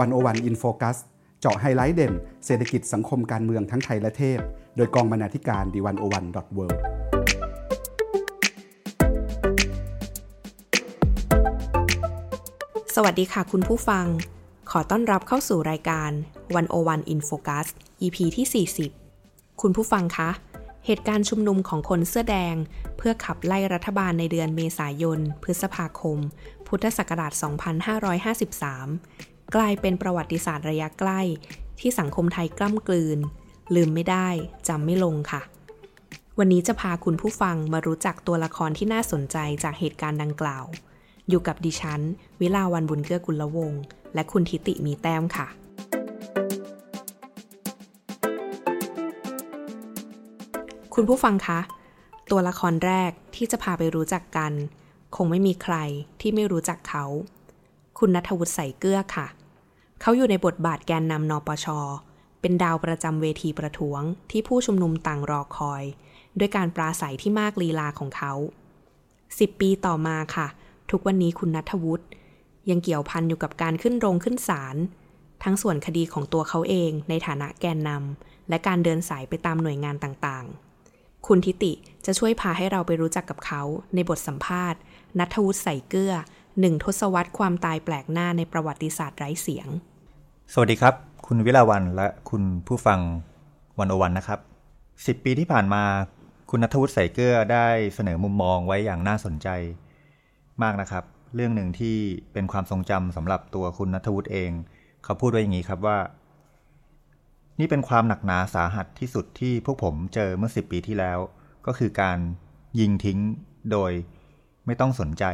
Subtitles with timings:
[0.00, 0.96] 101 In Focus
[1.40, 2.14] เจาะไฮไลท์เด่น
[2.46, 4.38] เศรษฐกิจสังคมการเมืองทั้งไทยและเทศ
[4.76, 6.66] โดยกองบรรณาธิการ The101.world
[12.94, 14.06] สวัสดีค่ะคุณผู้ฟัง
[14.70, 16.10] ขอต้อนรับเข้าสู่รายการ
[16.60, 17.66] 101 In Focus
[18.02, 18.66] EP ที่
[19.12, 20.30] 40 คุณผู้ฟังคะ
[20.86, 22.54] เหตุการณ์ชุมนุมของคนเสื้อแดง
[22.96, 26.18] เพื่อขับไล่รัฐบาลในเดือนเมษายน พฤษภาคม
[26.66, 27.32] พุทธศักราช
[28.20, 31.20] 2553 กลายเป็นประวัติศาสตร์ระยะใกล้
[31.80, 33.18] ที่สังคมไทยกล้ำกลืน
[33.74, 34.28] ลืมไม่ได้
[34.68, 35.42] จำไม่ลงค่ะ
[36.38, 40.64] วันนี้จะพาคุณผู้ฟังมารู้จักตัวละครที่น่าสนใจจากเหตุการณ์ดังกล่าว
[41.28, 42.00] อยู่กับดิฉัน
[42.40, 43.82] วิลาวันบุญเกื้อกุลวงศ์
[44.14, 45.46] และคุณทิติมีแต้มค่ะ
[50.94, 51.60] คุณผู้ฟังคะ
[52.30, 54.52] ตัวละครแรกที่จะพาไปรู้จักกัน
[55.16, 55.76] คงไม่มีใคร
[56.20, 57.04] ที่ไม่รู้จักเขา
[57.98, 59.26] คุณนัทวุฒิใส่เกลือค่ะ
[60.04, 61.66] เขาอยู่ในบทบาทแกนนำนปช
[62.40, 65.82] เป็นดาวประจำเวทีประท้วงที่ผู้ชุมนุมต่างรอคอย
[66.38, 68.32] ด้วยการปราศัยที่มากลีลาของเขา
[69.38, 70.46] สิบปีต่อมาค่ะ
[70.90, 72.06] ทุกวันนี้คุณนัทวุฒิ
[72.70, 74.76] ยังเกี่ยวพันอยู่กับการขึ้นโรงขึ้นศาล
[75.44, 81.72] ทั้งส่วนคดีของตัวเขาเองในฐานะแกนนำและการเดินสายไปตามหน่วยงานต่างๆ คุณทิติ
[82.06, 83.62] จะช่วยพาให้เราไปรู้จักกับเขา
[83.94, 84.80] ในบทสัมภาษณ์
[85.18, 86.14] นัทวุฒิใส่เกลือ
[86.60, 89.68] หนึ่งทศวรรษความตายแปลกหน้าในประวัติศาสตร์ไร้เสียง
[90.50, 90.94] สวัสดีครับ
[91.26, 93.00] คุณวิลาวันและคุณผู้ฟัง
[93.78, 94.40] วันโอวันนะครับ
[95.06, 95.84] สิบปีที่ผ่านมา
[96.50, 99.48] คุณนัทวุฒิใส่เกลือได้เสนอมุมมองไว้อย่างน่าสนใจ
[100.62, 101.96] มากนะครับ เรื่องหนึ่งที่
[102.32, 104.50] เป็นความทรงจำสำหรับตัวคุณนัทวุฒิเอง
[105.04, 105.98] เขาพูดไว้อย่างนี้ครับว่า
[107.58, 111.18] นี่เป็นความหนักหนาสาหัสที่สุดที่พวกผมเจอเมื่อสิบปีที่แล้ว
[111.66, 112.18] ก็คือการ
[112.80, 113.18] ยิงทิ้ง
[113.70, 113.92] โดย
[114.66, 115.24] ไม่ต้องสนใจ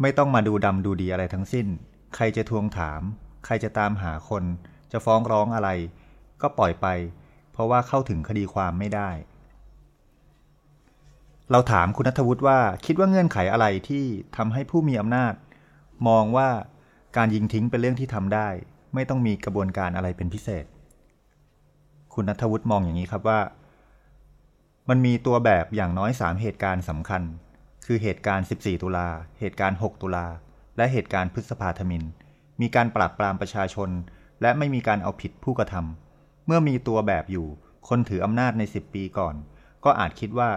[0.00, 1.66] ไม่ต้องมาดูดำดูดีอะไรทั้งสิ้น
[2.14, 3.02] ใครจะทวงถาม
[3.44, 4.44] ใครจะตามหาคน
[4.92, 5.68] จะฟ้องร้องอะไร
[6.42, 6.86] ก็ปล่อยไป
[7.52, 9.10] เพราะว่าเข้าถึงคดีความไม่ได้
[11.50, 14.04] เราถามคุณนัทวุฒิว่าคิดว่าเงื่อนไขอะไรที่
[14.36, 15.34] ทำให้ผู้มีอำนาจ
[16.08, 16.48] มองว่า
[17.16, 18.48] การยิงทิ้งเป็นเรื่องที่ทำได้
[18.94, 20.64] ไม่ต้องมีกระบวนการอะไรเป็นพิเศษ
[22.14, 23.40] คุณนัทวุฒิมองอย่างนี้ครับว่า
[24.88, 27.22] มันมีตัวแบบอย่างน้อย 3 เหตุการณ์สำคัญ
[27.86, 29.08] คือเหตุการณ์ 14 ตุลา
[29.40, 30.26] เหตุการณ์ 6 ตุลา
[30.76, 32.02] และเหตุการณ์พฤษภาธมิน
[32.60, 33.90] มีการปราบปรามประชาชน
[34.42, 37.46] และไม่มีการเอาผิดผู้กระทำเมื่อมีตัวแบบอยู่
[37.88, 39.34] คนถืออำนาจใน 10 ปีก่อน
[39.84, 40.50] ก็อาจคิดว่า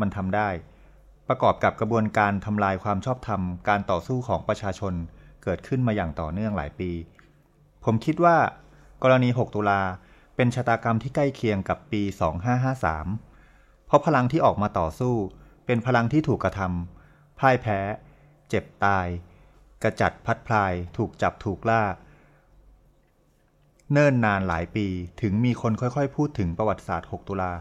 [0.00, 0.48] มันทำได้
[1.28, 4.94] ประกอบกับกระบวนการทำลายความชอบธรรม การต่อสู้ของประชาชน
[5.42, 6.90] เกิดขึ้นมาอย่างต่อเนื่องหลายปี
[7.84, 8.36] ผมคิดว่า
[9.02, 9.82] กรณี 6 ตุลา
[10.36, 12.02] เป็นชะตากรรมที่ใกล้เคียงกับปี
[12.94, 15.14] 2553 เพราะพลังที่ออกมาต่อสู้
[15.66, 17.78] เป็นพลังที่ถูกกระทำพ่ายแพ้
[18.48, 19.06] เจ็บตาย
[19.82, 21.82] กระจัดพัดพลายถูกจับถูกล่า
[23.92, 24.86] เนิ่นนานหลายปี
[25.22, 27.52] ถึงมีคนค่อยๆ พูดถึงประวัติศาสตร์ 6 ตุลา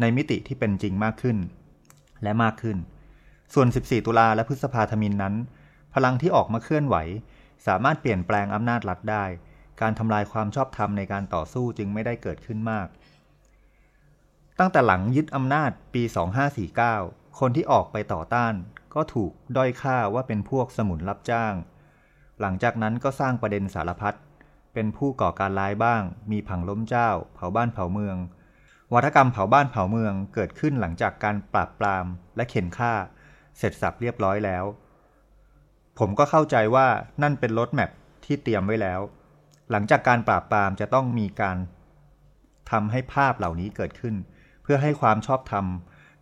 [0.00, 1.38] ในมิติที่เป็นจริงมากขึ้น
[2.22, 2.78] และมากขึ้น
[3.54, 5.34] ส่วน 14 ตุลาและพฤษภาธมินนั้น
[5.94, 6.96] พลังที่ออกมาเคลื่อนไหว
[7.66, 9.24] สามารถเปลี่ยนแปลงอำนาจรัฐได้
[9.80, 12.88] การทำลายความชอบธรรมในการต่อสู้จึงไม่ได้เกิดขึ้นมาก
[14.58, 16.02] ตั้งแต่หลังยึดอำนาจปี
[16.70, 18.54] 2549 คนที่ออกไปต่อต้าน
[18.94, 21.54] ก็ถูกด้อยค่าว่าเป็นพวกสมุนรับจ้าง
[22.40, 24.14] หลังจากนั้นก็สร้างประเด็นสารพัด
[24.74, 28.16] เป็นผู้ก่อการร้ายบ้าง มีผังล้มเจ้า เผาบ้านเผาเมือง
[28.94, 32.06] วัฒกรรมเผาบ้านเผาเมืองเกิดขึ้นหลังจากการปราบปราม
[32.36, 32.92] และเข็นฆ่า
[33.58, 34.64] เสร็จสับเรียบร้อยแล้ว
[35.98, 36.86] ผมก็เข้าใจว่า
[37.22, 37.90] นั่นเป็นรถแมพ
[38.24, 39.00] ที่เตรียมไว้แล้ว
[39.70, 41.56] หลังจากการปราบปรามจะต้องมีการ
[42.70, 44.14] ทำให้ภาพเหล่านี้เกิดขึ้น
[44.62, 45.66] เพื่อให้ความชอบธรรม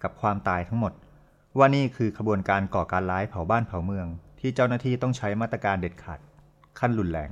[0.02, 0.92] กับความตายทั้งหมด
[1.58, 4.06] ว่านี่คือขบวนการก่อการร้ายเผาบ้านเผาเมือง
[4.40, 6.20] ที่เจ้าหน้าที่ต้องใช้มาตรการเด็ดขาด
[6.78, 7.30] ขั้นรุนแรง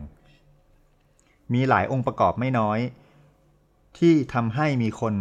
[1.54, 2.78] มีหลายองค์ประกอบไม่น้อย
[3.98, 5.14] ที่ทำให้มีคน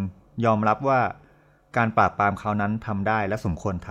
[0.46, 1.02] ยอมรับว่า
[1.78, 3.90] การปราบปรามเขานั้นทำได้และสมควรท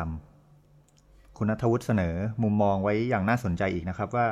[0.69, 4.27] ำคุณนัทวุฒิเสนอมุมมองไว้อย่างน่าสนใจอีกนะครับว่า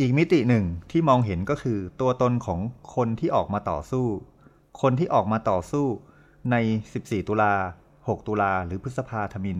[0.00, 2.60] อีกมิติหนึ่งที่มองเห็นก็คือตัวตนของ
[2.94, 4.06] คนที่ออกมาต่อสู้
[4.82, 5.86] คนที่ออกมาต่อสู้
[6.50, 6.56] ใน
[6.92, 7.54] 14 ตุลา
[8.08, 9.58] 6 ตุลาหรือพฤษภาธมิน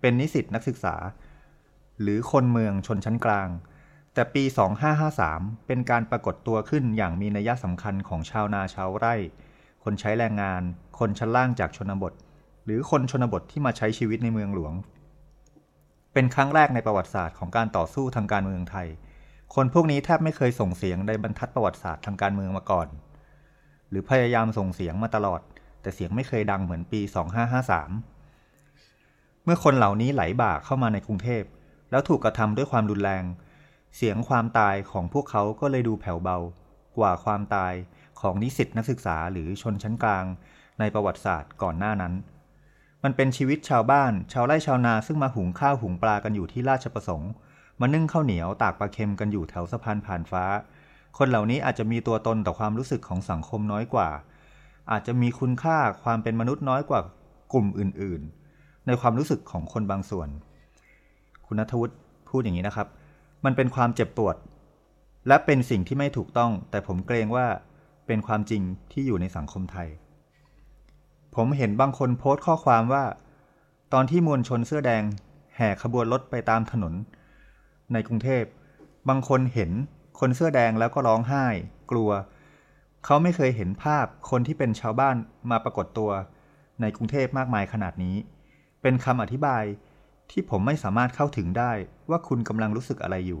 [0.00, 0.96] เป็นนิสิตนักศึกษา
[2.00, 3.48] หรือคนเมืองชนชั้นกลาง
[4.14, 4.44] แต่ปี
[5.04, 9.14] 2553 เป็นการปรากฏตัวขึ้นอย่างมีนัยสำคัญของชาวนาชาวไร่
[9.84, 10.62] คนใช้แรงงาน
[10.98, 12.12] คนชั้นล่างจากชนบท
[12.64, 14.74] หรือคนชนบทที่มาใช้ชีวิตในเมืองหลวง
[16.12, 18.88] เป็นครั้งแรกในประวัติศาสตร์ของการต่อสู้ทางการเมืองไทย
[19.54, 22.88] คนพวกนี้แทบไม่เคยส่งเสียงในบรรทัดประวัติศาสตร์ทางการเมืองมาก่อน
[23.88, 25.40] หรือพยายามส่งเสียงมาตลอด
[25.82, 27.00] แต่เสียงไม่เคยดังเหมือนปี
[28.22, 31.44] 2553 เมื่อคนเหล่านี้ไหลบ่าเข้ามาในกรุงเทพ
[31.90, 33.24] แล้วถูกกระทำด้วยความรุนแรง
[33.96, 36.38] เสียงความตายของพวกเขาก็เลยดูแผ่วเบา
[36.98, 37.72] กว่าความตาย
[38.20, 40.24] ของนิสิตนักศึกษาหรือชนชั้นกลาง
[40.78, 42.14] ในประวัติศาสตร์ก่อนหน้านั้น
[43.02, 47.30] มันเป็นชีวิตชาวบ้าน ชาวไร่ชาวนาซึ่งมาหุงข้าวหุงปลากันอยู่ที่ราชประสงค์
[47.80, 50.44] มานึ่งข้าวเหนียวตากปลาเค็มกันอยู่แถวสะพานผ่านฟ้า
[51.18, 54.08] คนเหล่านี้อาจจะมีตัวตนต่อความรู้สึกของสังคมน้อยกว่า
[54.90, 57.00] อาจจะมีคุณค่าความเป็นมนุษย์น้อยกว่า
[57.52, 60.28] กลุ่มอื่นๆ ในความรู้สึกของคนบางส่วน
[61.46, 61.94] คุณนัทวุฒิ
[62.28, 62.88] พูดอย่างนี้นะครับ
[63.44, 64.36] มันเป็นความเจ็บปวด
[65.28, 67.46] และเป็นสิ่งที่ไม่ถูกต้อง แต่ผมเกรงว่า
[68.06, 68.62] เป็นความจริง
[68.92, 69.88] ที่อยู่ในสังคมไทย
[71.34, 73.04] ผมเห็นบางคนโพสต์ข้อความว่า
[73.92, 75.02] ตอนที่มวลชนเสื้อแดง
[75.56, 76.94] แห่ขบวนรถไปตามถนน
[77.92, 78.44] ในกรุงเทพ
[79.08, 79.70] บางคนเห็น
[80.20, 81.46] คนเสื้อแดงแล้วก็ร้องไห้
[81.90, 82.10] กลัว
[83.04, 85.16] เขาไม่เคยเห็นภาพคนที่เป็นชาวบ้าน
[85.50, 86.10] มาปรากฏตัว
[86.80, 88.16] ในกรุงเทพมากมายขนาดนี้
[88.82, 89.64] เป็นคำอธิบาย
[90.30, 91.72] ที่ผมไม่สามารถเข้าถึงได้
[92.10, 93.40] ว่าคุณกำลังรู้สึกอะไรอยู่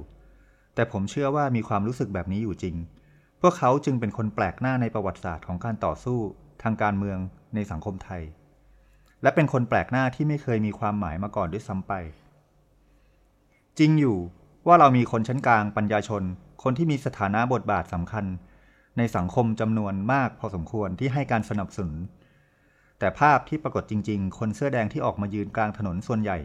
[0.74, 2.76] แต่ผมเชื่อว่ามีความรู้สึกแบบนี้อยู่จริง
[3.40, 6.18] พวกเขาจึงเป็นคนแปลกหน้าในประวัติศาสตร์ของการต่อสู้
[6.62, 7.18] ทางการเมือง
[7.54, 8.22] ในสังคมไทย
[9.22, 11.92] และเป็นคนแปลกหน้าที่ไม่เคยมีความหมายมาก่อนด้วยซ้ำไป
[13.78, 14.18] จริงอยู่
[14.66, 16.22] ว่าเรามีคนชั้นกลางปัญญาชน
[16.62, 18.24] คนที่มีสถานะบทบาทสำคัญ
[18.98, 21.96] ในสังคมจำนวนมากพอสมควรที่ให้การสนับสนุน
[22.98, 26.38] แต่ภาพที่ปรากฏจริง ๆ คนเสื้อแดงที่ออกมายืนกลางถนนส่วนใหญ่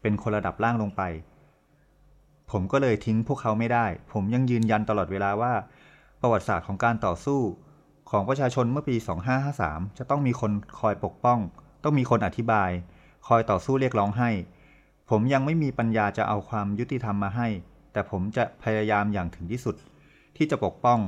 [0.00, 1.02] เป็นคนระดับล่างลงไป
[2.50, 5.52] ผมก็เลยทิ้งพวกเขาไม่ได้ ผมยังยืนยันตลอดเวลาว่า
[6.20, 7.40] ประวัติศาสตร์ของการต่อสู้
[8.10, 8.96] ของประชาชนเมื่อปี
[9.46, 11.38] 2553 จะต้องมีคนคอยปกป้อง
[11.84, 12.70] ต้องมีคนอธิบาย
[13.28, 14.30] คอยต่อสู้เรียกร้องให้
[15.10, 17.48] ผมยังไม่มีปัญญาจะเอาความยุติธรรมมาให้
[17.92, 19.76] แต่ผมจะพยายามอย่างถึงที่สุด
[20.36, 20.98] ที่จะปกป้อง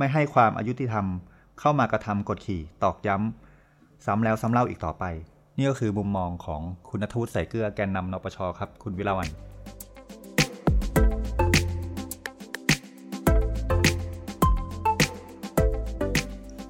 [0.00, 1.06] ไม่ให้ความอายุติธรรม
[1.60, 5.04] เข้ามากระทำกดขี่ตอกย้ำซ้ำแล้วซ้ำเล่าอีกต่อไป
[5.56, 9.28] นี่ก็คือมุมมองของคุณนทวุฒิใส่เกลือแกนนำนปชครับ คุณวิลาวัน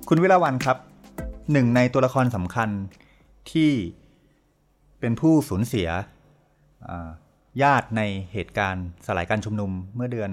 [0.09, 0.77] คุณวิลาวันครับ
[1.53, 2.71] หนึ่งในตัวละครสำคัญ
[3.53, 3.73] ที่
[5.01, 5.89] เป็นผู้สูญเสีย
[7.63, 8.03] ญาติใน
[8.33, 10.31] เหตุการณ์สลายการชุมนุมเมื่อเดือน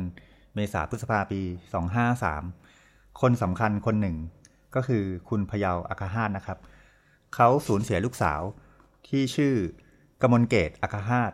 [0.56, 1.42] เมษาพฤษภาปี
[2.03, 2.65] 253
[3.22, 4.16] คนสำคัญคนหนึ่ง
[4.76, 6.60] ก็คือคุณพยาวอาคาฮาตนะครับ
[7.36, 8.42] เขาสูญเสียลูกสาว
[9.08, 9.54] ที่ชื่อ
[10.22, 11.32] กมลเกตอาคาฮาต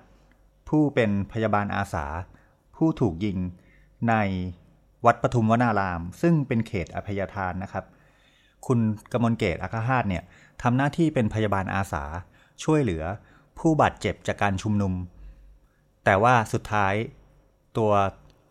[0.69, 2.06] ผู้เป็นพยาบาลอาสา
[2.75, 3.38] ผู้ถูกยิง
[4.10, 4.13] ใน
[5.06, 7.86] วัดปทุมวนาราม ซึ่งเป็นเขตอภัยทานนะครับ
[8.68, 8.80] คุณ
[9.12, 10.24] กมลเกตอาคาฮาตเนี่ย
[10.62, 12.04] ทำหน้าที่เป็นพยาบาลอาสา
[12.63, 13.04] ช่วยเหลือ
[13.60, 14.94] ผู้บาดเจ็บจากการชุมนุม
[16.06, 16.94] แต่ว่าสุดท้าย
[17.78, 17.92] ตัว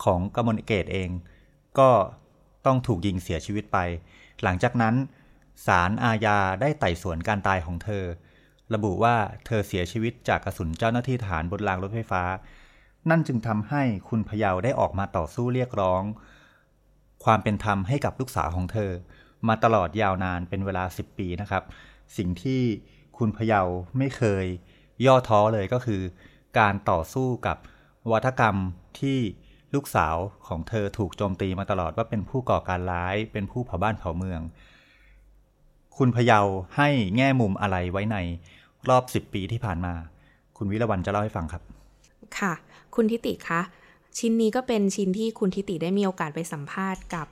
[0.04, 1.10] ของกมลเกตเอง
[1.78, 1.90] ก็
[2.66, 3.78] ต้องถูกยิงเสียชีวิตไป
[4.42, 4.94] หลังจากนั้น
[5.66, 8.04] ศาลอาญาได้ไต่สวนการตายของเธอ
[8.74, 9.16] ระบุว่า
[9.46, 12.22] เธอเสียชีวิตจากกระสุนเจ้าหน้าที่ทหารบนรางรถไฟฟ้า
[13.10, 16.02] นั่นจึงทำให้คุณพยาวได้ออกมาต่อสู้เรียกร้อง
[17.24, 18.90] ความเป็นธรรมให้กับลูกสาวของเธอ
[19.48, 21.62] มาตลอดยาวนานเป็นเวลา 10 ปีนะครับ
[22.16, 22.62] สิ่งที่
[23.18, 23.66] คุณพยาว
[23.98, 24.44] ไม่เคย
[25.06, 26.02] ย่อท้อเลยก็คือ
[26.58, 27.56] การต่อสู้กับ
[28.12, 28.56] วัฒกรรม
[29.00, 29.18] ที่
[29.74, 34.40] ลูกสาวของเธอถูกโจมตีมาตลอดว่าเป็นผู้ก่อการร้าย เป็นผู้เผาบ้านเผาเมือง
[35.96, 36.46] คุณพยาว
[36.76, 38.16] ให้แง่มุมอะไรไว้ใน
[38.88, 39.94] รอบสิบปีที่ผ่านมา
[40.56, 41.62] คุณวิรวันจะเล่าให้ฟังครับ
[42.38, 42.52] ค่ะ
[42.94, 43.60] คุณทิติคะ
[44.18, 47.26] ชิ้นนี้ก็เป็นชิ้นที่คุณทิติได้มีโอกาสไปสัมภาษณ์กับ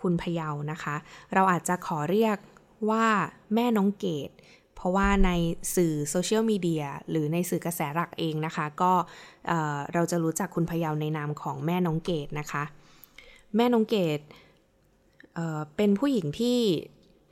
[0.00, 0.96] คุณพยาวนะคะ
[1.34, 2.38] เราอาจจะขอเรียก
[2.90, 3.06] ว่า
[3.54, 4.30] แม่น้องเกด
[4.78, 5.30] เพราะว่าใน
[5.76, 8.92] สื่อโซเชียลมีเดียหรือในสื่อกระแสหลักเองนะคะ ก็
[9.92, 12.64] เราจะรู้จักคุณพยาวในนามของแม่น้องเกดนะคะ
[13.56, 14.20] แม่น้องเกด
[15.34, 16.58] เเป็นผู้หญิงที่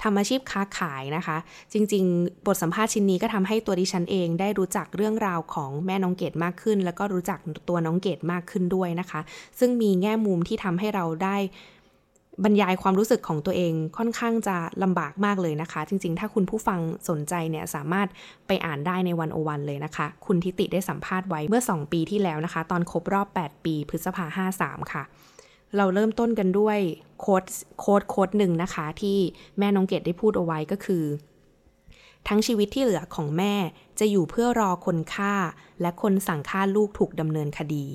[0.02, 1.36] ทำอาชีพค้าขายนะคะ
[1.72, 7.38] จริง ๆ บทสัมภาษณ์ชิ้นนี้ก็ทำให้ตัวดิฉันเองได้รู้จักเรื่องราวของแม่น้องเกดมากขึ้น แล้วก็รู้จัก
[7.68, 9.20] ตัวน้องเกดมากขึ้นด้วยนะคะ
[9.58, 11.36] ซึ่งมีแง่มุมที่ทำให้เราได้
[12.44, 18.08] บรรยายความรู้สึกของตัวเองค่อนข้างจะลำบากมากเลยนะคะ จริง ๆ ถ้าคุณผู้ฟังสนใจเนี่ยสามารถ
[18.46, 25.02] ไปอ่านได้ในวันโอวันเลยนะคะ คุณทิติได้สัมภาษณ์ไว้เมื่อ 2 ปีที่แล้วนะคะ ตอนครบรอบ 8 ปี พฤษภาห้าสามค่ะ
[25.76, 26.78] เราเริ่มต้นกันด้วย
[27.20, 27.44] โค้ด
[27.80, 29.18] โค้ดโค้ดหนึ่งนะคะ ที่
[29.58, 31.04] แม่น้องเกดได้พูดเอาไว้ก็คือ
[32.28, 33.54] ทั้งชีวิตที่เหลือของแม่
[33.98, 35.34] จะอยู่เพื่อรอคนฆ่า
[35.80, 37.86] และคนสั่งฆ่าลูกถูกดำเนินคดี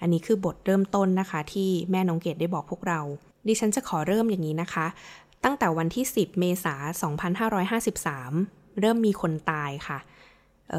[0.00, 3.00] อันนี้คือบทเริ่มต้นนะคะ ที่แม่น้องเกดได้บอกพวกเรา
[3.48, 4.86] ดิฉันจะขอเริ่มอย่างนี้นะคะ
[5.44, 6.82] ตั้งแต่วันที่ 10 เมษาย
[7.60, 9.98] น 2553 เริ่มมีคนตายค่ะ
[10.70, 10.74] เ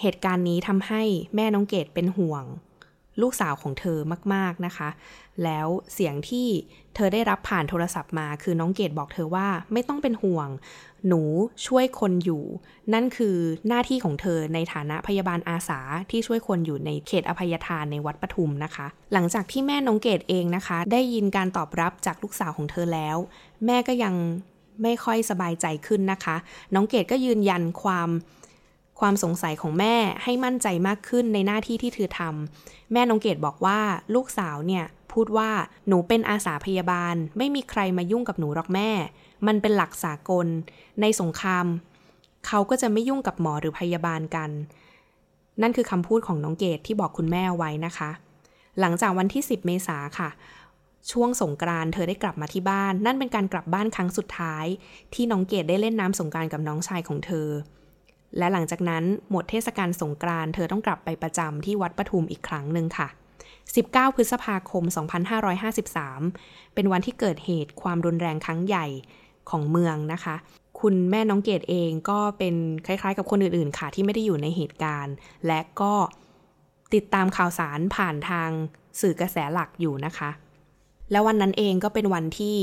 [0.00, 1.02] เหตุการณ์นี้ทำให้
[1.34, 2.44] แม่น้องเกดเป็นห่วง
[3.20, 3.98] ลูกสาวของเธอ
[4.34, 4.88] มาก ๆนะคะ
[5.44, 6.48] แล้วเสียงที่
[6.94, 10.48] เธอได้รับผ่านโทรศัพท์มา คือน้องเกดบอกเธอว่าไม่ต้องเป็นห่วง
[11.08, 11.22] หนู
[11.66, 12.44] ช่วยคนอยู่
[12.92, 13.36] นั่นคือ
[13.68, 23.16] หน้าที่ของเธอในฐานะพยาบาลอาสาที่ช่วยคนอยู่ในเขตอภัยทานในวัดปทุมนะคะ หลังจากที่แม่น้องเกดเองนะคะ ได้ยินการตอบรับจากลูกสาวของเธอแล้ว
[23.66, 24.14] แม่ก็ยัง
[24.82, 26.36] ไม่ค่อยสบายใจขึ้นนะคะ
[26.74, 28.08] น้องเกดก็ยืนยันความ
[29.02, 33.80] ความสงสัยของแม่ให้มั่นใจมากขึ้นในหน้าที่ที่เธอทำแม่น้องเกดบอกว่า
[34.14, 35.50] ลูกสาวเนี่ยพูดว่า
[35.88, 38.90] หนูเป็นอาสาพยาบาล ไม่มีใครมายุ่งกับหนูหรอกแม่
[39.46, 40.46] มันเป็นหลักสากล
[41.00, 41.66] ในสงคราม
[42.46, 44.50] เขาก็จะไม่ยุ่งกับหมอหรือพยาบาลกัน
[45.62, 48.10] นั่นคือคำพูดของน้องเกดที่บอกคุณแม่ไว้นะคะ
[48.80, 50.30] หลังจากวันที่ 10 เมษาค่ะ
[51.10, 54.64] ช่วงสงกรานเธอได้กลับมาที่บ้าน นั่นเป็นการกลับบ้านครั้งสุดท้าย
[55.14, 57.48] ที่น้องเกดได้เล่นน้ำสงกรานกับน้องชายของเธอ
[58.38, 63.08] และหลังจากนั้นหมดเทศกาลสงกรานต์เธอต้องกลับไปประจำที่วัดปทุมอีกครั้งหนึ่งค่ะ
[63.62, 64.84] 19 พฤษภาคม
[65.78, 68.86] 2553 เป็นวันที่เกิดเหตุความรุนแรงครั้งใหญ่
[69.50, 70.36] ของเมืองนะคะ
[70.80, 72.54] คุณแม่น้องเกดเองก็เป็น
[72.86, 75.14] คล้ายๆ กับคนอื่นๆค่ะ ที่ไม่ได้อยู่ในเหตุการณ์
[75.46, 75.94] และก็
[76.94, 78.50] ติดตามข่าวสารผ่านทาง
[79.00, 80.30] สื่อกระแสหลักอยู่นะคะ
[81.10, 82.56] และวันนั้นเองก็เป็นวันที่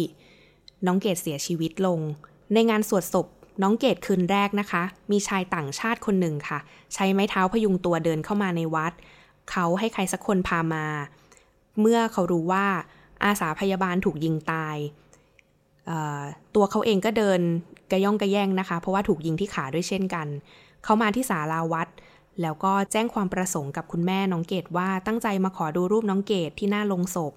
[0.86, 2.00] น้องเกดเสียชีวิตลง
[2.54, 3.28] ในงานสวดศพ
[3.62, 6.60] น้องเกดคืนแรกนะคะ มีชายต่างชาติคนหนึ่งค่ะ
[6.94, 8.94] ใช้ไม้เท้าพยุงตัวเดินเข้ามาในวัด
[9.52, 10.86] เขาให้ใครสักคนพามา
[11.80, 12.66] เมื่อเขารู้ว่า
[13.24, 14.78] อาสาพยาบาลถูกยิงตาย
[16.56, 17.40] ตัวเขาเองก็เดิน
[17.92, 20.28] กระย่องกระแย่งนะคะ เพราะว่าถูกยิงที่ขาด้วยเช่นกัน
[20.84, 21.88] เขามาที่ศาลาวัด
[22.42, 27.34] แล้วก็แจ้งความประสงค์กับคุณแม่น้องเกดว่าตั้งใจมาขอดูรูปน้องเกดที่หน้าลงศพ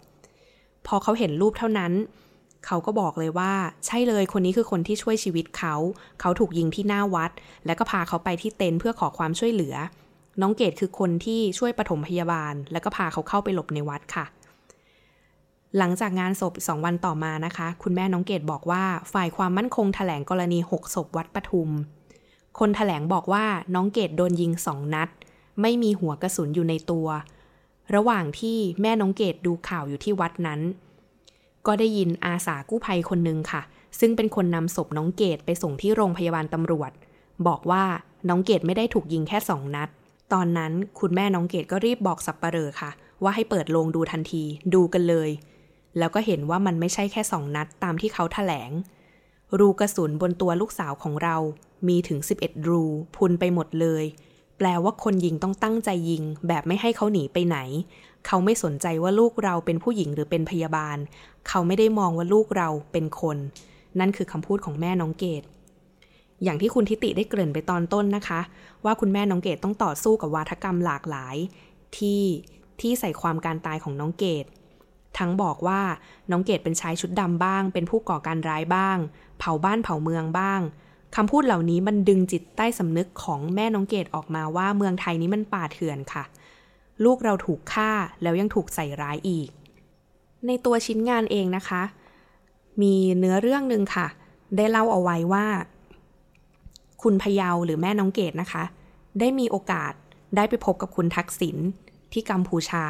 [0.86, 1.92] พอเขาเห็นรูปเท่านั้น
[2.66, 3.52] เขาก็บอกเลยว่า
[3.86, 5.74] ใช่เลยคนนี้คือคนที่ช่วยชีวิตเขา
[6.20, 7.30] เขาถูกยิงที่หน้าวัด
[7.66, 9.74] แล้วก็พาเขาไปที่เต็นท์เพื่อขอความช่วยเหลือ
[10.40, 14.24] น้องเกดคือคนที่ช่วยปฐมพยาบาล แล้วก็พาเขาเข้าไปหลบในวัดค่ะ
[15.78, 21.70] หลังจากงานศพสองวันต่อมานะคะ คุณแม่น้องเกดบอกว่าฝ่ายความมั่นคงแถลงกรณีหกศพวัดปทุม
[22.58, 25.08] คนแถลงบอกว่าน้องเกดโดนยิงสองนัด
[25.60, 27.08] ไม่มีหัวกระสุนอยู่ในตัว
[27.94, 30.60] ระหว่างที่แม่น้องเกดดูข่าวอยู่ที่วัดนั้น
[31.66, 33.62] ก็ได้ยินอาสากู้ภัยคนหนึ่งค่ะ
[34.00, 36.90] ซึ่งเป็นคนนำศพน้องเกดไปส่งที่โรงพยาบาลตำรวจ
[37.46, 37.84] บอกว่า
[38.28, 39.88] น้องเกดไม่ได้ถูกยิงแค่สองนัด
[40.32, 42.90] ตอนนั้นคุณแม่น้องเกดก็รีบบอกสับปะเรอค่ะ
[43.22, 44.42] ว่าให้เปิดโรงดูทันที
[44.74, 45.30] ดูกันเลย
[45.98, 48.70] แล้วก็เห็นว่ามันไม่ใช่แค่สองนัดตามที่เขาถแถลง
[49.58, 51.36] รูกระสุนบนตัวลูกสาวของเรา
[51.88, 52.82] มีถึง 11 รู
[53.16, 54.04] พุนไปหมดเลย
[54.58, 57.58] แปลว่าคนยิงต้องตั้งใจยิง แบบไม่ให้เขาหนีไปไหน
[58.26, 60.96] เขาไม่สนใจว่าลูกเราเป็นผู้หญิงหรือเป็นพยาบาล
[61.48, 63.36] เขาไม่ได้มองว่าลูกเราเป็นคน
[64.00, 65.42] นั่นคือคำพูดของแม่น้องเกด
[66.42, 68.40] อย่างที่คุณทิติได้เกริ่นไปตอนต้นนะคะ
[68.84, 71.36] ว่าคุณแม่น้องเกดต้องต่อสู้กับวาทกรรมหลากหลาย
[71.96, 72.22] ที่
[72.80, 74.44] ที่ใส่ความการตายของน้องเกด
[75.18, 75.80] ทั้งบอกว่า
[76.30, 78.98] น้องเกดเป็นชายชุดดำบ้าง เป็นผู้ก่อการร้ายบ้าง
[79.38, 80.60] เผาบ้านเผาเมืองบ้าง
[81.16, 86.24] คำพูดเหล่านี้มันดึงจิตใต้สำนึกของแม่น้องเกดออกมาว่าเมืองไทยนี้มันป่าเถื่อนค่ะ
[87.04, 87.90] ลูกเราถูกฆ่า
[88.22, 89.48] แล้วยังถูกใส่ร้ายอีก
[90.46, 91.82] ในตัวชิ้นงานเองนะคะ
[92.82, 94.06] มีเนื้อเรื่องหนึ่งค่ะ
[94.56, 95.46] ได้เล่าเอาไว้ว่า
[97.02, 98.64] คุณพยาวหรือแม่น้องเกดนะคะ
[99.20, 99.92] ได้มีโอกาส
[100.36, 101.56] ได้ไปพบกับคุณทักษิณ
[102.12, 102.84] ที่กัมพูชา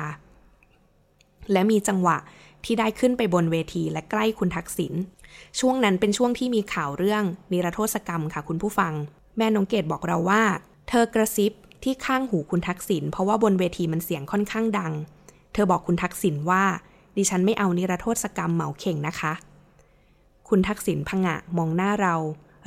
[1.53, 2.17] และมีจังหวะ
[2.65, 4.93] ที่ได้ขึ้นไปบนเวทีและใกล้คุณทักษิณ
[5.61, 8.93] ช่วงนั้นเป็นช่วงที่มีข่าวเรื่องนิรโทษกรรมค่ะคุณผู้ฟัง
[9.39, 10.43] แม่น้องเกดบอกเราว่า
[10.89, 14.93] เธอกระซิบ ที่ข้างหูคุณทักษิณเพราะว่าบนเวทีมันเสียงค่อนข้างดัง
[15.53, 16.65] เธอบอกคุณทักษิณว่า
[17.17, 19.33] ดิฉันไม่เอานิรโทษกรรมเหมาเข่งนะคะ
[20.49, 22.15] คุณทักษิณพงะมองหน้าเรา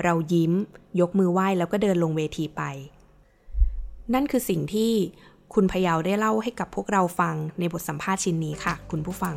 [0.04, 0.54] เรายิ้ม
[1.00, 2.62] ยกมือไหว้แล้วก็เดินลงเวทีไป
[4.14, 4.92] นั่นคือสิ่งที่
[5.54, 9.36] คุณพยาวได้เล่าให้กับพวกเราฟังในบทสัมภาษณ์ชิ้นนี้ค่ะ คุณผู้ฟัง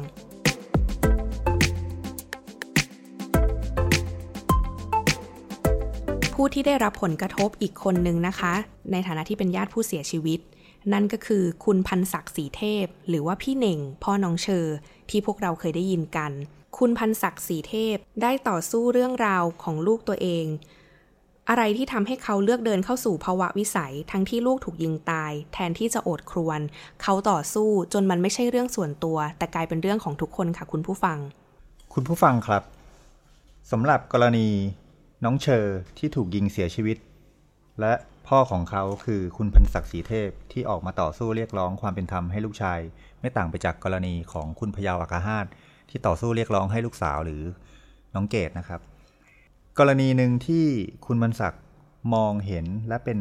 [6.42, 8.54] ผู้ที่ได้รับผลกระทบอีกคนนึงนะคะ
[8.92, 10.40] ในฐานะที่เป็นญาติผู้เสียชีวิต
[10.92, 14.66] นั่นก็คือคุณพันศักดิ์ศรีเทพ หรือว่าพี่เน่ง พ่อน้องเชอ
[15.10, 16.32] ที่พวกเราเคยได้ยินกัน
[16.78, 20.46] คุณพันศักดิ์ศรีเทพได้ต่อสู้เรื่องราวของลูกตัวเอง
[21.48, 26.60] อะไรที่ทำให้เขาเลือกเดินเข้าสู่ภาวะวิสัย ทั้งที่ลูกถูกยิงตาย แทนที่จะโอดครวน
[27.02, 31.18] เขาต่อสู้จนมันไม่ใช่เรื่องส่วนตัว แต่กลายเป็นเรื่องของทุกคนค่ะคุณผู้ฟัง
[31.94, 32.62] คุณผู้ฟังครับ
[33.70, 34.48] สำหรับกรณี
[35.24, 36.96] น้องเชอร์ที่ถูกยิงเสียชีวิต
[37.80, 37.92] และ
[38.28, 42.80] พ่อของเขาคือคุณพันศักดิ์ศรีเทพที่ออกมาต่อสู้เรียกร้องความเป็นธรรมให้ลูกชาย
[43.20, 45.46] ไม่ต่างไปจากกรณีของคุณพยาวอากาฮาต
[45.90, 47.42] ที่ต่อสู้เรียกร้องให้ลูกสาวหรือ
[48.14, 48.80] น้องเกดนะครับ
[49.78, 50.66] กรณีหนึ่งที่
[51.06, 51.64] คุณพันศักดิ์
[52.14, 53.18] มองเห็นและเป็น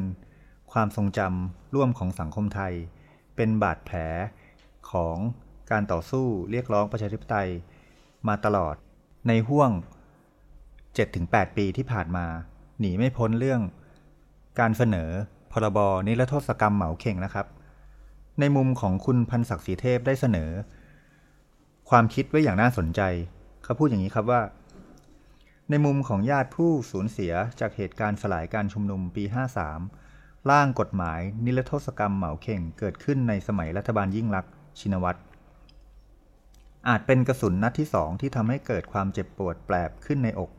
[0.71, 2.73] ความทรงจำร่วมของสังคมไทย
[3.35, 3.97] เป็นบาดแผล
[4.91, 5.17] ของ
[5.71, 7.49] การต่อสู้เรียกร้องประชาธิปไตย
[8.27, 8.75] มาตลอด
[9.27, 9.71] ในห่วง
[11.21, 12.25] 7-8 ปีที่ผ่านมา
[12.79, 13.61] หนีไม่พ้นเรื่อง
[14.59, 15.09] การเสนอ
[15.51, 17.47] พรบนิรโทษกรรมเหมาเข่งนะครับ
[18.39, 20.51] ในมุมของคุณพันศักดิ์ศรีเทพได้เสนอ
[21.89, 23.01] ความคิดไว้อย่างน่าสนใจ
[23.63, 24.41] เขาพูดอย่างนี้ครับว่า
[25.69, 29.23] ในมุมของญาติผู้สูญเสียจากเหตุการณ์สลายการชุมนุมปี
[29.87, 35.19] 53 ร่างกฎหมายนิรโทษกรรมเหมาเข่งเกิดขึ้นในสมัยรัฐบาลยิ่งลักษณ์ชินวัตร
[36.87, 40.51] อาจเป็นกระสุนนัดที่สองที่ทำให้เกิดความเจ็บปวดแปลบขึ้นในอก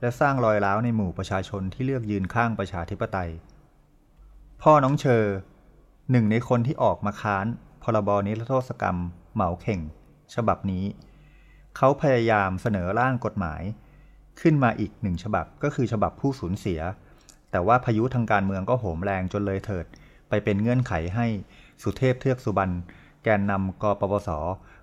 [0.00, 3.30] และสร้างรอยร้าวในหมู่ประชาชนที่เลือกยืนข้างประชาธิปไตย
[4.62, 5.24] พ่อน้องเชอ
[6.10, 7.46] หนึ่งในคนที่ออกมาค้าน
[7.82, 8.96] พรบนิรโทษกรรม
[9.34, 9.80] เหมาเข่ง
[10.34, 10.84] ฉบับนี้
[11.76, 13.62] เขาพยายามเสนอร่างกฎหมาย
[14.40, 16.80] ขึ้นมาอีกหนึ่งฉบับก็คือฉบับผู้สูญเสีย
[17.50, 19.86] แต่ว่าพายุทางการเมืองก็โหมแรงจนเลยเถิด
[20.28, 21.26] ไปเป็นเงื่อนไขให้
[21.82, 22.74] สุเทพเทือกสุบรรณ
[23.24, 24.28] แกนนำกปปส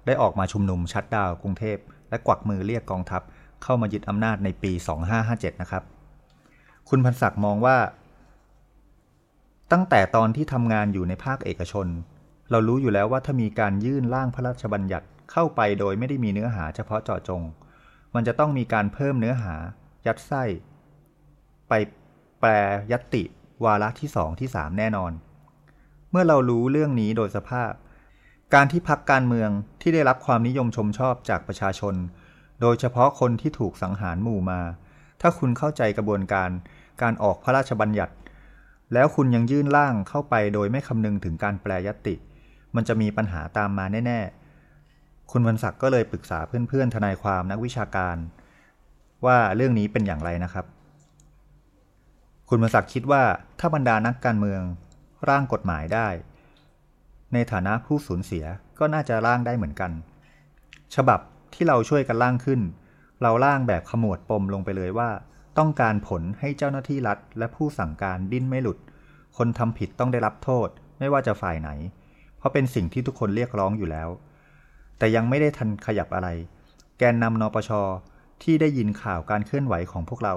[0.05, 1.77] ได้ออกมาชุมนุมชัดดาวกรุงเทพ
[2.09, 3.21] และกวักมือเรียกกองทัพ
[3.65, 4.71] เข้ามายึดอำนาจในปี
[5.17, 5.83] 2557 นะครับ
[6.89, 7.77] คุณพันศักดิ์มองว่า
[9.71, 11.87] ตั้งแต่ตอนที่ทำงานอยู่ในภาคเอกชน
[12.51, 17.41] เรารู้อยู่แล้วว่าถ้ามีการยื่นร่างพระราชบัญญัติเข้าไปโดยไม่ได้มีเนื้อหาเฉพาะเจาะจง
[18.15, 19.55] มันจะต้องมีการเพิ่มเนื้อหา
[20.05, 20.43] ยัดไส้
[21.67, 21.73] ไป
[22.39, 22.51] แปล
[22.91, 23.23] ยัตติ
[23.63, 25.11] วาระที่สองที่สามแน่นอน
[26.11, 27.71] เมื่อเรารู้เรื่องนี้โดยสภาพ
[28.53, 29.49] การที่พักการเมือง
[29.81, 31.95] ที่ได้รับความนิยมชมชอบจากประชาชน
[32.61, 34.61] โดยเฉพาะคนที่ถูกสังหารหมู่มา
[35.21, 36.49] ถ้าคุณเข้าใจกระบวนการ
[37.01, 38.13] การออกพระราชบัญญัติ
[38.93, 42.15] แล้วคุณยังยื่นร่างเข้าไปโดยไม่คำนึงถึงการแปลยติ
[42.75, 44.19] มันจะมีปัญหาตามมาแน่
[44.75, 48.17] ๆ คุณวันศักดิ์ก็เลยปรึกษาเพื่อนๆทนายความนักวิชาการ
[49.25, 50.65] ว่าเรื่องนี้เป็นอย่างไรนะครับ
[52.49, 53.23] คุณวันศักดิ์คิดว่า
[53.59, 54.61] ถ้าบรรดานักการเมือง
[55.29, 56.07] ร่างกฎหมายได้
[57.33, 58.45] ในฐานะผู้สูญเสีย
[58.79, 59.91] ก็น่าจะร่างได้เหมือนกัน
[60.95, 61.19] ฉบับ
[61.55, 62.61] ที่เราช่วยกันร่างขึ้น
[63.21, 65.09] เราร่างแบบขมวดปมลงไปเลยว่า
[65.57, 68.77] ต้องการผลให้เจ้าหน้าที่รัฐ และผู้สั่งการดิ้นไม่หลุด
[69.37, 70.67] คนทำผิดต้องได้รับโทษ
[70.99, 71.69] ไม่ว่าจะฝ่ายไหน
[72.37, 74.09] เพราะเป็นสิ่งที่ทุกคนเรียกร้องอยู่แล้ว
[74.97, 76.29] แต่ยังไม่ได้ทันขยับอะไร
[76.99, 77.71] แกนนำนปช
[78.43, 80.35] ที่ได้ยินข่าวการเคลื่อนไหวของพวกเรา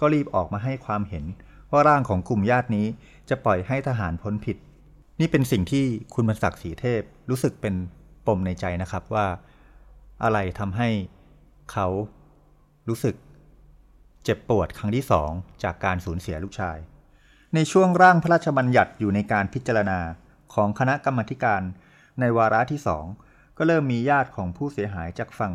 [0.00, 1.24] ก็รีบออกมาให้ความเห็น
[1.72, 2.86] ว่าร่างของกลุ่มญาตินี้
[3.28, 4.56] จะปล่อยให้ทหารพ้นผิด
[5.20, 7.74] นี่เป็นสิ่งที่คุณบรรศักดิ์ศรีเทพรู้สึกเป็น
[8.26, 9.26] ปมในใจนะครับว่า
[10.22, 10.88] อะไรทำให้
[11.72, 11.86] เขา
[12.88, 13.16] รู้สึก
[14.24, 15.30] เจ็บปวดครั้งที่สอง
[15.62, 16.78] จากการสูญเสียลูกชาย
[17.54, 20.00] ในช่วงร่างพระราชบัญญัติอยู่ในการพิจารณา
[20.54, 21.62] ของคณะกรรมการ
[22.20, 23.04] ในวาระที่สอง
[23.56, 25.54] ก็เริ่มมีญาติของผู้เสียหายจากฝั่ง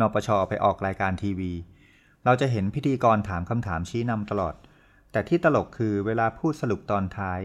[0.00, 1.52] นปชไปออกรายการทีวี
[2.24, 4.54] เราจะเห็นพิธีกรถามคำถามชี้นำตลอด
[5.12, 7.40] แต่ที่ตลกคือเวลาพูดสรุปตอนท้าย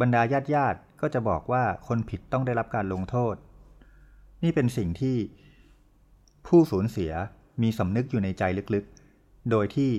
[0.00, 3.34] บรรดาญาติญาติก็จะบอกว่าคนผิดต้องได้รับการลงโทษ
[4.42, 5.16] นี่เป็นสิ่งที่
[6.46, 7.12] ผู้สูญเสีย
[7.62, 8.42] มีสำนึกอยู่ในใจ
[8.74, 9.90] ลึกๆ โดยที่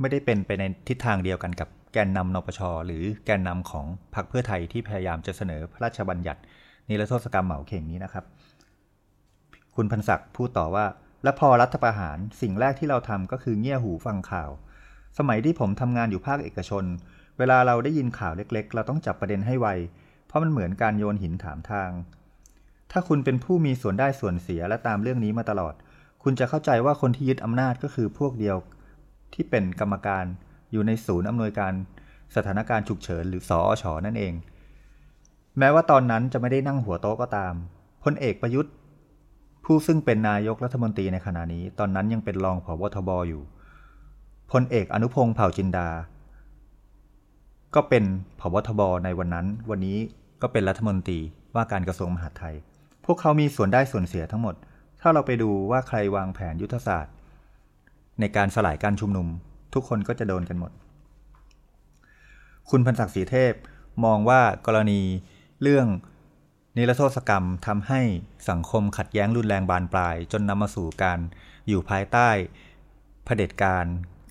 [0.00, 6.40] ไม่ได้เป็นไปในทิศทางเดียวกันกับแกนนำนปช หรือแกนนำของพรรคเพื่อไทยที่พยายามจะเสนอพระราชบัญญัติ
[6.88, 8.24] นิรโทษกรรมเหมาเข่งนี้นะครับ
[9.76, 10.86] คุณพันศักดิ์พูดต่อว่า
[11.22, 14.50] และพอรัฐประหารสิ่งแรกที่เราทำก็คือเงี่ยหูฟังข่าว
[15.18, 16.84] สมัยที่ผมทำงานอยู่ภาคเอกชน
[17.38, 19.68] เวลาเราได้ยินข่าวเล็ก ๆ เราต้องจับประเด็นให้ไว
[20.26, 21.90] เพราะมันเหมือนการโยนหินถามทาง
[22.92, 25.74] ถ้าคุณเป็นผู้มีส่วนได้ส่วนเสียและตามเรื่องนี้มาตลอด
[26.22, 28.56] คุณจะเข้าใจว่าคนที่ยึดอำนาจก็คือพวกเดียว
[29.34, 30.24] ที่เป็นกรรมการ
[30.72, 31.72] อยู่ในศูนย์อำนวยการ
[32.36, 34.34] สถานการณ์ฉุกเฉินหรือสอชอนั่นเอง
[35.58, 37.54] แม้ว่าตอนนั้นจะไม่ได้นั่งหัวโต๊ะก็ตาม
[38.04, 38.72] พลเอกประยุทธ์
[39.64, 43.42] ผู้ซึ่งเป็นนายกรัฐมนตรีในขณะนี้ ตอนนั้นยังเป็นรองผบทบอยู่
[44.52, 45.88] พลเอกอนุพงศ์เผ่าจินดา
[47.74, 48.04] ก็เป็น
[48.40, 49.98] ผบทบในวันนั้น วันนี้
[50.42, 51.18] ก็เป็นรัฐมนตรี
[51.54, 52.56] ว่าการกระทรวงมหาดไทย
[53.06, 54.54] พวกเขามีส่วนได้ส่วนเสียทั้งหมด
[55.00, 57.14] ถ้าเราไปดูว่าใครวางแผนยุทธศาสตร์
[58.20, 59.28] ในการสลายการชุมนุม
[59.74, 60.72] ทุกคนก็จะโดนกันหมด
[62.70, 63.52] คุณพันศักดิ์ศรีเทพ
[64.04, 65.00] มองว่ากรณี
[65.62, 65.86] เรื่อง
[66.76, 68.00] นิรโทษกรรมทำให้
[68.50, 71.18] สังคมขัดแย้งรุนแรงบานปลาย จนนำมาสู่การ
[71.68, 72.28] อยู่ภายใต้
[73.24, 73.84] เผด็จการ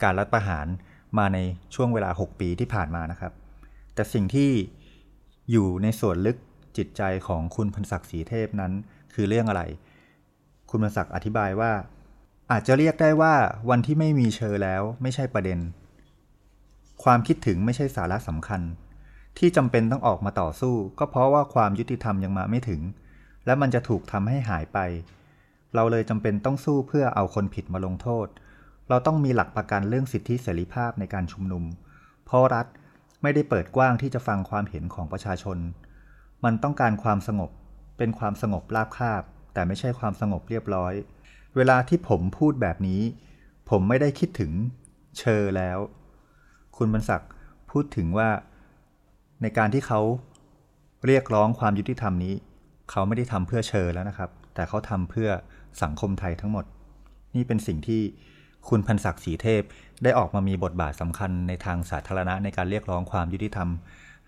[0.03, 0.67] การรัฐประหาร
[1.17, 1.38] มาใน
[1.75, 3.33] ช่วงเวลา 6 ปีที่ผ่านมานะครับ
[3.93, 4.51] แต่สิ่งที่
[5.51, 6.38] อยู่ในส่วนลึก
[6.77, 8.71] จิตใจของคุณพันศักดิ์ศรีเทพนั้น
[9.13, 9.63] คือเรื่องอะไร
[10.69, 11.71] คุณพันศักดิ์อธิบายว่า
[12.51, 13.35] อาจจะเรียกได้ว่า
[13.69, 15.59] วันที่ไม่มีเชอแล้วไม่ใช่ประเด็น
[17.03, 18.61] ความคิดถึงไม่ใช่สาระสำคัญ
[19.38, 22.81] ที่จำเป็นต้องออกมาต่อสู้ ก็เพราะว่าความยุติธรรมยังมาไม่ถึง
[23.45, 24.79] และมันจะถูกทำให้หายไป
[25.75, 28.27] เราเลยจำเป็นต้องสู้เพื่อเอาคนผิดมาลงโทษ
[28.89, 31.63] เราต้องมีหลักประกันเรื่องสิทธิเสรีภาพในการชุมนุม
[32.25, 32.65] เพราะรัฐ
[33.21, 35.57] ไม่ได้เปิดกว้างที่จะฟังความเห็นของประชาชน
[36.43, 37.50] มันต้องการความสงบ
[37.98, 40.93] เป็นความสงบราบคาบ แต่ไม่ใช่ความสงบเรียบร้อย
[41.56, 43.02] เวลาที่ผมพูดแบบนี้
[43.69, 44.52] ผมไม่ได้คิดถึง
[45.19, 45.80] เชอแล้ว
[46.78, 47.32] คุณบรรศักดิ์
[47.71, 48.30] พูดถึงว่า
[49.41, 50.02] ในการที่เขา
[51.06, 52.34] เรียกร้องความยุติธรรมนี้
[52.91, 55.30] เขาไม่ได้ทำเพื่อเชอแล้วนะครับ แต่เขาทำเพื่อ
[55.84, 56.65] สังคมไทยทั้งหมด
[57.36, 58.02] นี่เป็นสิ่งที่
[58.69, 59.63] คุณพันศักดิ์ศรีเทพ
[60.04, 63.69] ได้ออกมามีบทบาทสำคัญในทางสาธารณะในการเรียกร้องความยุติธรรม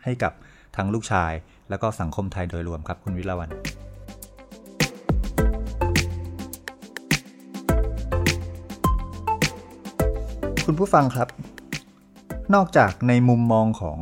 [0.03, 0.33] ให้กับ
[0.75, 1.31] ทั้งลูกชาย
[1.69, 3.49] และก็สังคมไทยโดยรวมครับคุณวิลาวัน
[10.65, 11.29] คุณผู้ฟังครับ
[12.55, 13.99] นอกจากในมุมมองของ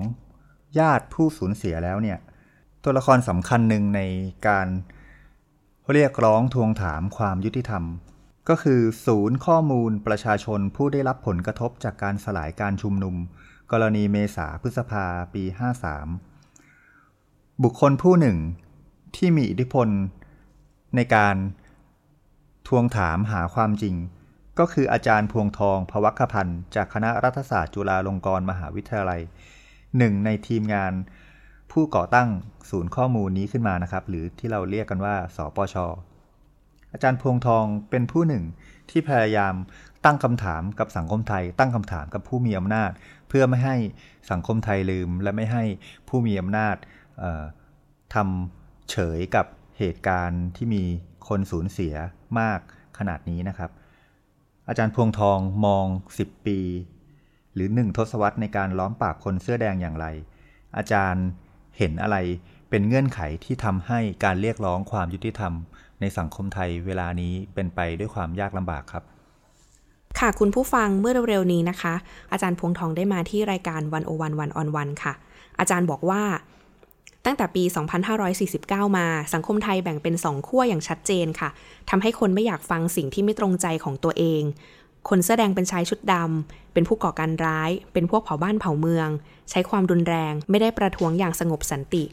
[0.80, 2.20] ญาติผู้สูญเสียแล้วเนี่ย
[2.84, 4.02] ตัวละครสำคัญหนึ่งใน
[4.48, 4.68] การ
[5.92, 7.84] เรียกร้องทวงถามความยุติธรรม
[8.50, 13.16] ก็คือศูนย์ข้อมูลประชาชนผู้ได้รับผลกระทบจากการสลายการชุมนุม
[13.72, 15.44] กรณีเมษาพฤษภาปี
[15.92, 16.35] 53
[17.64, 18.38] บุคคลผู้หนึ่ง
[19.16, 19.88] ที่มีอิทธิพล
[20.96, 21.36] ในการ
[22.68, 23.96] ทวงถามหาความจริง
[24.60, 29.22] ก็คืออาจารย์พวงทองพวัคพันธ์จากคณะรัฐศาสตร์จุฬาลงกรณ์มหาวิทยาลัย
[29.98, 30.94] หนึ่งในทีมงาน
[31.72, 32.30] ผู้ก่อตั้ง
[32.70, 35.76] ศูนย์ข้อมูลนี้ขึ้นมานะครับ หรือที่เราเรียกกันว่า สปช
[36.94, 38.44] อาจารย์พวงทองเป็นผู้หนึ่ง
[38.90, 39.54] ที่พยายาม
[40.06, 42.92] ตั้งคำถามกับสังคมไทย ตั้งคำถามกับผู้มีอำนาจ
[43.30, 43.76] เพื่อไม่ให้
[44.32, 45.64] สังคมไทยลืม และไม่ให้
[46.08, 46.76] ผู้มีอำนาจ
[48.14, 49.46] ทำเฉยกับ
[49.80, 50.84] เหตุการณ์ที่มี
[51.28, 51.96] คนสูญเสีย
[52.40, 52.60] มาก
[52.98, 53.72] ขนาดนี้นะครับ
[54.68, 55.86] อาจารย์พวงทองมอง
[56.20, 56.60] 10 ปี
[57.54, 60.08] หรือหนึ่งทศวรรษในการล้อมปราบคนเสื้อแดงอย่างไร
[60.78, 61.26] อาจารย์
[61.78, 62.18] เห็นอะไร
[62.70, 65.54] เป็นเงื่อนไขที่ทำให้การเรียกร้องความยุติธรรม
[66.02, 69.04] ในสังคมไทยเวลานี้เป็นไปด้วยความยากลำบากครับ
[70.20, 71.94] ค่ะคุณผู้ฟังเมื่อเร็วๆนี้นะคะ
[72.32, 75.14] อาจารย์พวงทองได้มาที่รายการวันโอวันวันออนวันค่ะ
[75.60, 76.22] อาจารย์บอกว่า
[77.26, 77.64] ตั้งแต่ปี
[78.30, 81.50] 2549 มาสังคมไทยแบ่งเป็นสองขั้วอย่างชัดเจนค่ะ
[81.90, 84.44] ทำให้คนไม่อยากฟังสิ่งที่ไม่ตรงใจของตัวเอง
[85.10, 89.10] คนเสื้อแดงเป็นชายชุดดำเป็นผู้ก่อการร้าย เป็นพวกเผาบ้านเผาเมือง
[89.50, 92.04] ใช้ความรุนแรง ไม่ได้ประท้วงอย่างสงบสันติ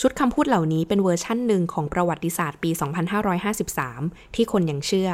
[0.00, 2.70] ชุดคำพูดเหล่านี้เป็นเวอร์ชั่นหนึ่งของประวัติศาสตร์ปี
[3.52, 5.10] 2553 ที่คนยังเชื่อ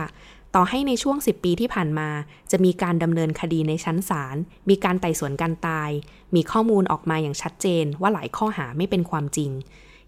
[0.55, 2.09] ต่อให้ในช่วง 10 ปีที่ผ่านมา
[2.51, 4.37] จะมีการดำเนินคดีในชั้นศาล
[4.69, 5.91] มีการไต่สวนการตาย
[6.35, 9.51] มีข้อมูลออกมาอย่างชัดเจนว่าหลายข้อหาไม่เป็นความจริง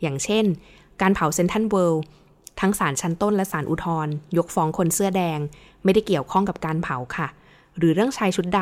[0.03, 0.45] อย่างเช่น
[1.01, 2.05] การเผาเซ็นทรัลเวิลด์
[2.61, 5.39] ทั้งศาลชั้นต้นและศาลอุทธรณ์ยกฟ้องคนเสื้อแดง
[5.85, 7.29] ไม่ได้เกี่ยวข้องกับการเผาค่ะ
[7.79, 8.61] หรือเรื่องชายชุดด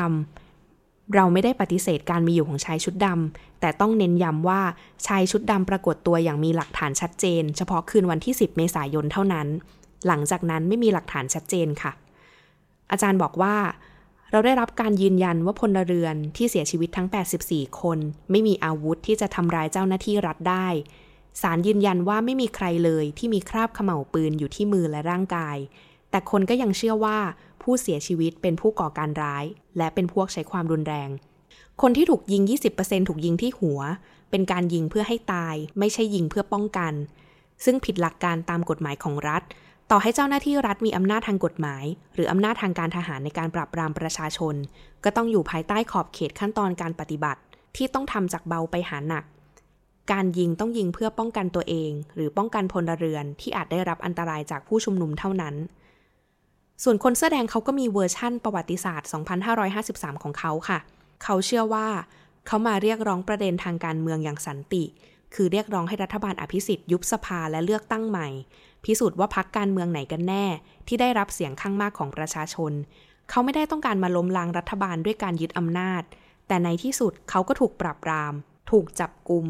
[0.55, 4.61] ำเราไม่ได้ปฏิเสธการมีอยู่ของชายชุดดำแต่ต้องเน้นย้ำว่า
[5.07, 9.47] ชายชุดดำปรากฏตัวอย่างมีหลักฐานชัดเจน เฉพาะคืนวันที่ 10 เมษายนเท่านั้น
[10.07, 11.91] หลังจากนั้นไม่มีหลักฐานชัดเจนค่ะ
[12.91, 13.55] อาจารย์บอกว่า
[14.31, 17.07] เราได้รับการยืนยันว่าพลเรือนที่เสียชีวิตทั้ง
[17.43, 17.99] 84 คน
[18.31, 20.67] ไม่มีอาวุธที่จะทำร้ายเจ้าหน้าที่รัฐได้
[21.41, 25.57] ศาลยืนยันว่าไม่มีใครเลยที่มีคราบเขม่าวปืนอยู่ที่มือและร่างกาย
[26.09, 27.17] แต่คนก็ยังเชื่อว่า
[27.61, 29.45] ผู้เสียชีวิตเป็นผู้ก่อการร้าย
[29.77, 31.09] และเป็นพวกใช้ความรุนแรง
[31.81, 32.41] คนที่ถูกยิง
[32.75, 33.79] 20%ถูกยิงที่หัว
[34.29, 36.93] เป็นการยิงเพื่อให้ตาย ไม่ใช่ยิงเพื่อป้องกัน
[37.63, 39.43] ซึ่งผิดหลักการตามกฎหมายของรัฐ
[39.91, 44.55] ต่อให้เจ้าหน้าที่รัฐมีอำนาจทางกฎหมาย หรืออำนาจทางการทหารในการปราบปรามประชาชน
[45.03, 47.41] ก็ต้องอยู่ภายใต้ขอบเขตขั้นตอนการปฏิบัติ
[47.75, 49.23] ที่ต้องทำจากเบาไปหาหนัก
[50.11, 55.55] การยิงต้องยิงเพื่อป้องกันตัวเอง หรือป้องกันพลเรือนที่อาจได้รับอันตรายจากผู้ชุมนุมเท่านั้น
[56.83, 59.09] ส่วนคนเสื้อแดงเขาก็มีเวอร์ชั่นประวัติศาสตร์
[59.65, 60.79] 2553 ของเขาค่ะ
[61.23, 61.87] เขาเชื่อว่า
[62.47, 64.83] เขามาเรียกร้องประเด็นทางการเมืองอย่างสันติ
[65.35, 68.27] คือเรียกร้องให้รัฐบาลอภิสิทธิ์ยุบสภาและเลือกตั้งใหม่
[68.85, 70.45] พิสูจน์ว่าพักการเมืองไหนกันแน่
[70.87, 72.71] ที่ได้รับเสียงข้างมากของประชาชน
[73.29, 76.03] เขาไม่ได้ต้องการมาล้มล้างรัฐบาลด้วยการยึดอำนาจ
[76.47, 78.33] แต่ในที่สุดเขาก็ถูกปรับปราม
[78.71, 79.45] ถูกจับกลุม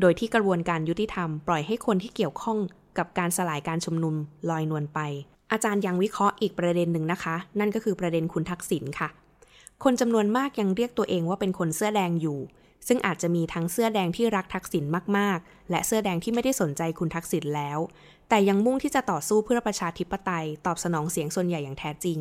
[0.00, 2.58] โดยที่กระบวนการยุติธรรมปล่อยให้คนที่เกี่ยวข้อง
[2.98, 4.14] กับการสลายการชุมนุม
[4.50, 5.00] ลอยนวลไป
[5.52, 9.08] อาจารย์ยังวิเคราะห์อีกประเด็นหนึ่งนะคะ นั่นก็คือประเด็นคุณทักษิณค่ะ
[9.84, 12.38] คนจำนวนมากยังเรียกตัวเองว่าเป็นคนเสื้อแดงอยู่
[12.86, 14.84] ซึ่งอาจจะมีทั้งเสื้อแดงที่รักทักษิณ
[15.16, 17.78] มากๆ และเสื้อแดงที่ไม่ได้สนใจคุณทักษิณแล้ว
[18.28, 22.18] แต่ยังมุ่งที่จะต่อสู้เพื่อประชาธิปไตย ตอบสนองเสียงส่วนใหญ่อย่างแท้จริง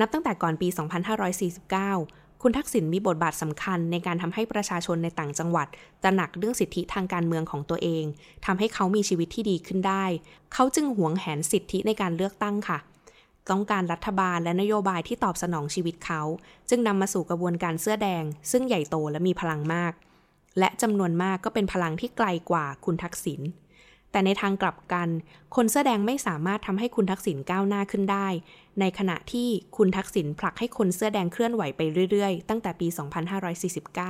[0.00, 5.66] นับตั้งแต่ก่อนปี 2549 คุณทักษิณมีบทบาทสำคัญในการทำให้ประชาชนในต่างจังหวัด
[6.02, 8.04] ตระหนักเรื่องสิทธิทางการเมืองของตัวเอง
[8.46, 10.04] ทำให้เขามีชีวิตที่ดีขึ้นได้
[10.52, 12.78] เขาจึงหวงแหนสิทธิในการเลือกตั้งค่ะ
[13.50, 16.22] ต้องการรัฐบาลและนโยบายที่ตอบสนองชีวิตเขา
[16.68, 19.92] จึงนำมาสู่กระบวนการเสื้อแดง ซึ่งใหญ่โตและมีพลังมาก
[20.58, 23.40] และจำนวนมากก็เป็นพลังที่ไกลกว่าคุณทักษิณ
[24.12, 25.08] แต่ในทางกลับกัน
[25.56, 28.28] คนเสื้อแดงไม่สามารถทำให้คุณทักษิณก้าวหน้าขึ้นได้
[28.80, 32.88] ในขณะที่คุณทักษิณผลักให้คนเสื้อแดงเคลื่อนไหวไปเรื่อยๆ ตั้งแต่ปี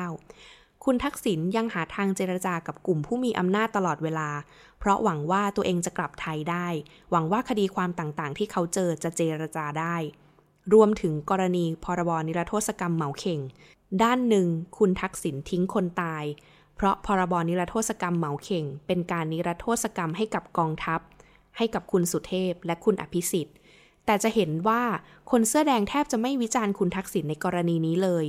[0.00, 4.28] 2549 คุณทักษิณยังหาทางเจรจากับกลุ่มผู้มีอำนาจตลอดเวลา
[4.78, 6.66] เพราะหวังว่าตัวเองจะกลับไทยได้
[7.10, 9.96] หวังว่าคดีความต่างๆ ที่เขาเจอจะเจรจาได้
[10.72, 13.40] รวมถึงกรณีพรบนิรโทษกรรมเหมาเข่ง
[14.02, 14.46] ด้านหนึ่ง
[14.78, 16.24] คุณทักษิณทิ้งคนตาย
[16.76, 21.00] เพราะพรบนิรโทษกรรมเหมาเข่ง เป็นการนิรโทษกรรมให้กับกองทัพ
[21.56, 23.56] ให้กับคุณสุเทพและคุณอภิสิทธิ์
[24.06, 24.82] แต่จะเห็นว่า
[25.30, 28.24] คนเสื้อแดงแทบจะไม่วิจารณ์คุณทักษิณในกรณีนี้เลย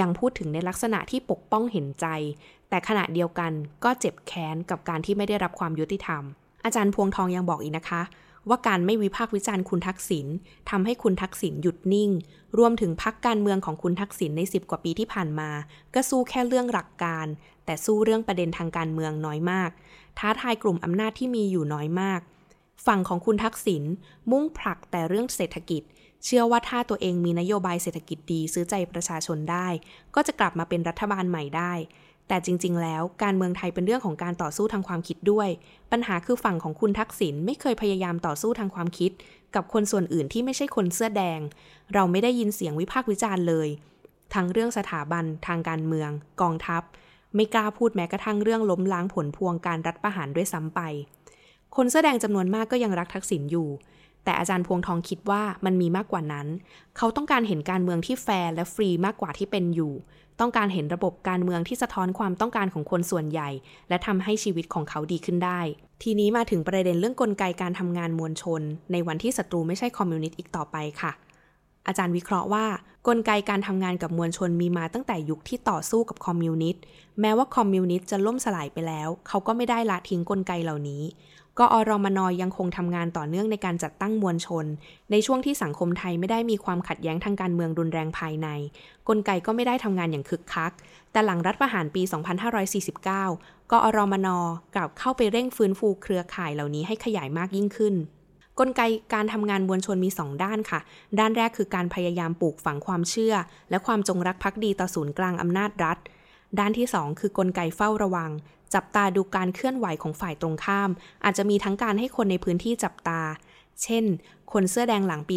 [0.00, 2.06] ยังพูดถึงในลักษณะที่ปกป้องเห็นใจ
[2.68, 3.52] แต่ขณะเดียวกัน
[3.84, 6.22] ก็เจ็บแค้นกับการที่ไม่ได้รับความยุติธรรม
[6.64, 8.02] อาจารย์พวงทองยังบอกอีกนะคะ
[8.48, 10.26] ว่าการไม่วิพากษ์วิจารณ์คุณทักษิณ
[10.70, 12.10] ทำให้คุณทักษิณหยุดนิ่ง
[12.58, 15.50] รวมถึงพักการเมืองของคุณทักษิณในสิบกว่าปีที่ผ่านมา
[15.94, 17.26] ก็สู้แค่เรื่องหลักการ
[17.64, 19.70] แต่สู้เรื่องประเด็นทางการเมืองน้อยมาก
[20.18, 22.20] ท้าทายกลุ่มอำนาจที่มีอยู่น้อยมาก
[22.86, 23.82] ฝั่งของคุณทักษิณ
[24.30, 25.82] มุ่งผลักแต่เรื่องเศรษฐกิจ
[26.24, 29.68] เชื่อว่าถ้าตัวเองมีนโยบายเศรษฐกิจดีซื้อใจประชาชนได้
[30.14, 31.72] ก็จะกลับมาเป็นรัฐบาลใหม่ได้
[32.28, 35.48] แต่จริง ๆ แล้วการเมืองไทยเป็นเรื่องของการต่อสู้ทางความคิดด้วย
[35.92, 39.10] ปัญหาคือฝั่งของคุณทักษิณไม่เคยพยายามต่อสู้ทางความคิด
[39.54, 41.40] กับคนส่วนอื่นที่ไม่ใช่คนเสื้อแดง
[41.94, 43.68] เราไม่ได้ยินเสียงวิพากษ์วิจารณ์เลย
[44.34, 46.10] ทั้งเรื่องสถาบันทางการเมือง
[46.40, 46.82] กองทัพ
[47.34, 50.80] ไม่กล้าพูดแม้กระทั่งเรื่องล้มล้างผลพวงการรัฐประหารด้วยซ้ำไป
[51.76, 53.68] คนเสื้อแดงจำนวนมากก็ยังรักทักษิณอยู่
[54.24, 56.46] แต่อาจารย์พวงทองคิดว่ามันมีมากกว่านั้น
[56.96, 59.92] เขาต้องการเห็นการเมืองที่แฟร์และฟรีมากกว่าที่เป็นอยู่
[60.40, 63.50] ต้องการเห็นระบบการเมืองที่สะท้อนความต้องการของคนส่วนใหญ่
[63.88, 65.60] และทำให้ชีวิตของเขาดีขึ้นได้
[66.02, 71.12] ทีนี้มาถึงประเด็นเรื่องกลไกการทำงานมวลชน ในวันที่ศัตรูไม่ใช่คอมมิวนิสต์อีกต่อไปค่ะ
[71.86, 72.66] อาจารย์วิเคราะห์ว่า
[73.08, 76.82] กลไกการทำงานกับมวลชนมีมาตั้งแต่ยุคที่ต่อสู้กับคอมมิวนิสต์
[77.20, 81.02] แม้ว่าคอมมิวนิสต์จะล่มสลายไปแล้ว เขาก็ไม่ได้ละทิ้งกลไกเหล่านี้
[81.58, 84.66] กอรมนอยังคงทำงานต่อเนื่องในการจัดตั้งมวลชน
[85.10, 88.48] ในช่วงที่สังคมไทยไม่ได้มีความขัดแย้งทางการเมืองรุนแรงภายใน
[89.08, 90.72] กลไกก็ไม่ได้ทำงานอย่างคึกคัก
[91.12, 92.02] แต่หลังรัฐประหารปี
[92.86, 94.28] 2549 กอรมน
[94.74, 97.94] กลับเข้าไปเร่งฟื้นฟูเครือข่ายเหล่านี้ให้ขยายมากยิ่งขึ้น
[98.58, 98.82] กลไก
[99.14, 100.80] การทำงานมวลชนมี 2 ด้านค่ะ
[101.18, 103.34] ด้านแรกคือการพยายามปลูกฝังความเชื่อ
[103.70, 105.98] และความจงรักภักดีต่อศูนย์กลางอำนาจรัฐ
[106.58, 108.30] ด้านที่ 2 คือกลไกเฝ้าระวัง
[108.74, 110.90] จับตาดูการเคลื่อนไหวของฝ่ายตรงข้าม
[111.24, 113.20] อาจจะมีทั้งการให้คนในพื้นที่จับตา
[113.82, 114.04] เช่น
[114.52, 115.36] คนเสื้อแดงหลังปี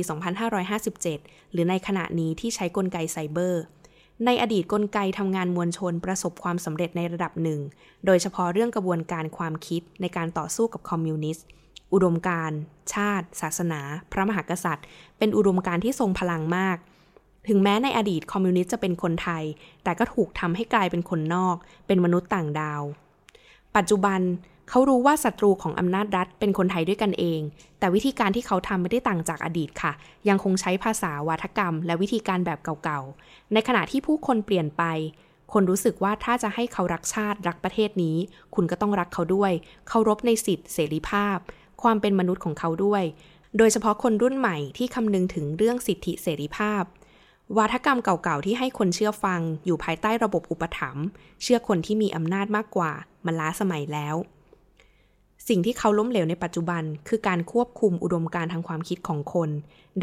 [0.75, 3.62] 2557 หรือในขณะนี้ที่ใช้กลไกไซเบอร์
[4.25, 7.60] ในอดีตกลไกทำงานมวลชนประสบความสำเร็จในระดับหนึ่ง
[8.06, 11.45] โดยเฉพาะเรื่องกระบวนการความคิดในการต่อสู้กับคอมมิวนิสต์
[11.93, 12.52] อุดมการ
[12.93, 14.86] ชาติ ศาสนา พระมหากษัตริย์
[15.17, 16.78] เป็นอุดมการที่ทรงพลังมาก
[17.47, 19.43] ถึงแม้ในอดีตคอมมิวนิสต์จะเป็นคนไทย
[19.84, 21.56] แต่ก็ถูกทำให้กลายเป็นคนนอก
[21.88, 22.84] เป็นมนุษย์ต่างดาว
[23.76, 24.21] ปัจจุบัน
[24.69, 27.41] เขารู้ว่าศัตรูของอำนาจรัฐเป็นคนไทยด้วยกันเอง
[27.80, 29.91] แต่วิธีการที่เขาทำไม่ได้ต่างจากอดีตค่ะ
[30.30, 34.84] ยังคงใช้ภาษาวาทกรรม และวิธีการแบบเก่าๆ ในขณะที่ผู้คนเปลี่ยนไป
[35.54, 38.17] คนรู้สึกว่าถ้าจะให้เขารักชาติรักประเทศนี้
[38.56, 39.52] คุณก็ต้องรักเขาด้วย
[39.88, 41.38] เคารพในสิทธิเสรีภาพ
[41.81, 43.03] ความเป็นมนุษย์ของเขาด้วย
[43.57, 46.83] โดยเฉพาะคนรุ่นใหม่ที่คำนึงถึงเรื่องสิทธิเสรีภาพ
[47.57, 51.05] วาทกรรมเก่าๆที่ให้คนเชื่อฟัง อยู่ภายใต้ระบบอุปถัมภ์
[51.43, 52.91] เชื่อคนที่มีอำนาจมากกว่า
[53.25, 54.15] มันล้าสมัยแล้ว
[55.47, 59.49] สิ่งที่เขาล้มเหลวในปัจจุบัน คือการควบคุมอุดมการทางความคิดของคน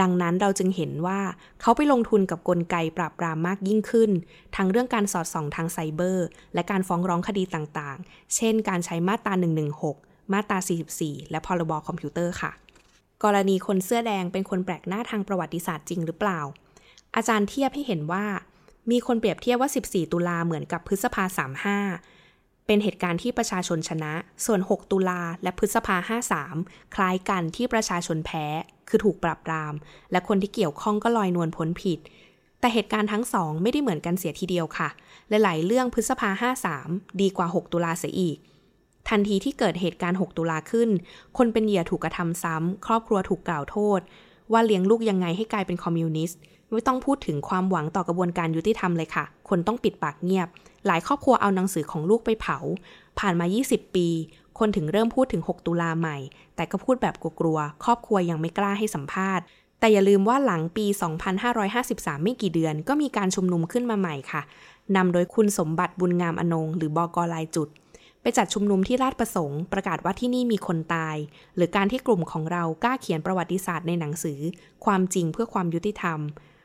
[0.00, 1.20] ดังนั้นเราจึงเห็นว่า
[1.60, 4.10] เขาไปลงทุนกับกลไกปราบปรามมากยิ่งขึ้น
[4.56, 9.32] ทั้งเรื่องการสอดส่องทางไซเบอร์ และการฟ้องร้องคดีต่างๆ เช่น การใช้มาตรา
[9.78, 10.58] 116 มาตรา
[10.96, 12.52] 44 และพรบอคอมพิวเตอร์ค่ะ
[13.24, 16.40] กรณีคนเสื้อแดงเป็นคนแปลกหน้าทางประวัติศาสตร์จริงหรือเปล่า
[17.16, 18.24] อาจารย์เทียบให้เห็นว่า
[18.90, 21.24] มีคนเปรียบเทียบว่า 14 ตุลาเหมือนกับพฤษภา
[21.94, 24.12] 35 เป็นเหตุการณ์ที่ประชาชนชนะ
[24.46, 25.96] ส่วน 6 ตุลาและพฤษภา
[26.46, 28.46] 53 คล้ายกันที่ประชาชนแพ้
[28.88, 29.74] คือถูกปรับปราม
[30.12, 31.98] และคนที่เกี่ยวข้องก็ลอยนวลพ้นผิด
[32.60, 34.88] แต่เหตุการณ์ทั้งสองไม่ได้เหมือนกันเสียทีเดียวค่ะ
[35.28, 38.38] และหลายเรื่องพฤษภา 53 ดีกว่า 6 ตุลาเสียอีก
[39.08, 40.90] ทันทีที่เกิดเหตุการณ์ 6 ตุลาขึ้น
[41.38, 44.00] คนเป็นเหยื่อถูกกระทำซ้ำ ครอบครัวถูกกล่าวโทษ
[44.52, 46.38] ว่าเลี้ยงลูกยังไงให้กลายเป็นคอมมิวนิสต์
[46.72, 50.48] ไม่ต้องพูดถึงความหวังต่อกระบวนการยุติธรรมเลยค่ะ คนต้องปิดปากเงียบ
[50.86, 52.58] หลายครอบครัวเอาหนังสือของลูกไปเผา
[53.18, 54.08] ผ่านมา 20 ปี
[54.58, 56.16] คนถึงเริ่มพูดถึง 6 ตุลาใหม่
[56.56, 59.44] แต่ก็พูดแบบกลัวๆ ครอบครัวยังไม่กล้าให้สัมภาษณ์
[59.78, 60.86] แต่อย่าลืมว่าหลังปี
[61.50, 64.42] 2553 ไม่กี่เดือน ก็มีการชุมนุมขึ้นมาใหม่ค่ะ
[64.96, 67.68] นำโดยคุณสมบัติบุญงามอนง หรือบอกลายจุด
[68.26, 71.16] ไปจัดชุมนุมที่ราชประสงค์ประกาศว่าที่นี่มีคนตาย
[71.56, 74.40] หรือการที่กลุ่มของเรากล้าเขียนประวัติศาสตร์ในหนังสือ
[74.84, 76.20] ความจริงเพื่อความยุติธรรม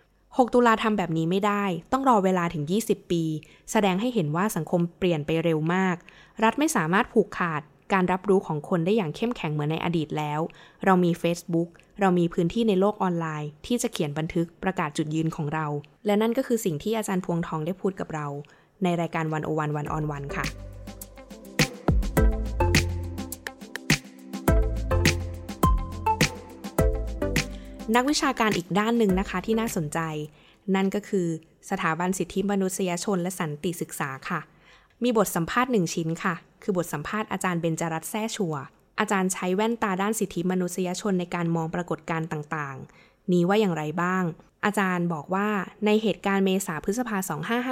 [0.06, 3.24] 6 ตุลาทำแบบนี้ไม่ได้ ต้องรอเวลาถึง 20 ปี
[3.72, 5.96] แสดงให้เห็นว่าสังคมเปลี่ยนไปเร็วมาก
[6.44, 7.62] รัฐไม่สามารถผูกขาด
[7.94, 10.40] การรับรู้ของคนได้อย่างเข้มแข็งเหมือนในอดีตแล้ว
[10.86, 11.70] เรามี Facebook
[12.00, 15.66] เรามีพื้นที่ในโลกออนไลน์ ที่จะเขียนบันทึกประกาศจุดยืนของเรา
[16.06, 18.28] และนั่นก็คือสิ่งที่อาจารย์พวงทองได้พูดกับเรา
[18.84, 20.69] ในรายการวันโอวันวันออนวันค่ะ
[27.96, 30.00] นักวิชาการอีกด้านหนึ่งนะคะที่น่าสนใจ
[30.76, 31.28] นั่นก็คือ
[31.70, 34.40] สถาบันสิทธิมนุษยชนและสันติศึกษาค่ะ
[35.04, 38.56] มีบทสัมภาษณ์หนึ่งชิ้นค่ะ คือบทสัมภาษณ์อาจารย์เบญจรัตน์แซ่ฉั่ว
[39.00, 44.24] อาจารย์ใช้แว่นตาด้านสิทธิมนุษยชนในการมองปรากฏการณ์ต่างๆ นี้ว่าอย่างไรบ้าง
[44.66, 45.48] อาจารย์บอกว่า
[45.86, 47.18] ในเหตุการณ์เมษาพฤษภา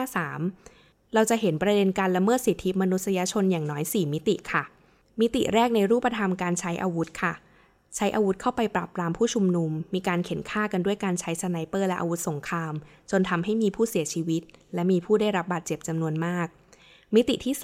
[0.05, 4.63] 2553 เราจะเห็นประเด็นการละเมิดสิทธิมนุษยชนอย่างน้อย 4 มิติค่ะ
[5.19, 7.33] มิติแรกในรูปธรรมการใช้อาวุธค่ะ
[7.95, 12.73] ใช้อาวุธเข้าไปปราบปรามผู้ชุมนุม มีการเข่นฆ่ากันด้วยการใช้ sniper และอาวุธสงคราม
[13.11, 14.41] จนทำให้มีผู้เสียชีวิต
[14.73, 16.47] และมีผู้ได้รับบาดเจ็บจำนวนมาก
[17.15, 17.55] มิติที่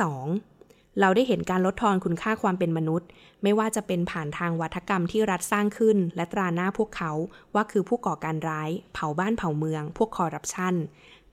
[0.46, 3.08] 2 เราได้เห็นการลดทอนคุณค่าความเป็นมนุษย์
[3.44, 7.12] ไม่ว่าจะเป็นผ่านทางวัฒกรรมที่รัฐสร้างขึ้น และตราหน้าพวกเขา
[7.56, 10.76] ว่าคือผู้ก่อการร้าย เผาบ้านเผาเมือง พวกคอร์รัปชัน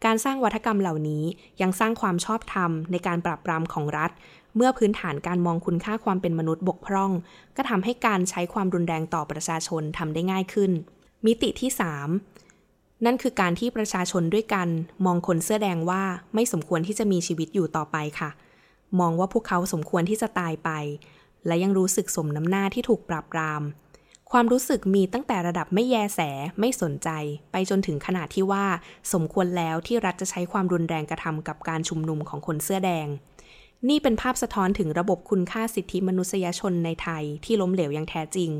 [0.04, 1.24] การสร้างวัฒกรรมเหล่านี้
[1.62, 4.10] ยังสร้างความชอบธรรมในการปราบปรามของรัฐ
[4.56, 7.12] เมื่อพื้นฐานการมองคุณค่าความเป็นมนุษย์บกพร่อง
[7.56, 10.70] ก็ทำให้การใช้ความรุนแรงต่อประชาชนทำได้ง่ายขึ้น
[11.26, 11.70] มิติที่
[12.36, 14.68] 3 นั่นคือการที่ประชาชนด้วยกัน
[15.06, 16.02] มองคนเสื้อแดงว่า
[16.34, 18.30] ไม่สมควรที่จะมีชีวิตอยู่ต่อไปค่ะ
[19.00, 20.70] มองว่าพวกเขาสมควรที่จะตายไป
[21.46, 23.62] และยังรู้สึกสมน้ำหน้าที่ถูกปราบปราม
[24.30, 26.20] ความรู้สึกมีตั้งแต่ระดับไม่แยแส
[26.60, 27.08] ไม่สนใจ
[27.52, 28.64] ไปจนถึงขนาดที่ว่า
[29.12, 33.06] สมควรแล้วที่รัฐจะใช้ความรุนแรงกระทำกับการชุมนุมของคนเสื้อแดง
[33.88, 38.50] นี่เป็นภาพสะท้อนถึงระบบคุณค่าสิทธิมนุษยชนในไทยที่ล้มเหลวอย่างแท้จริง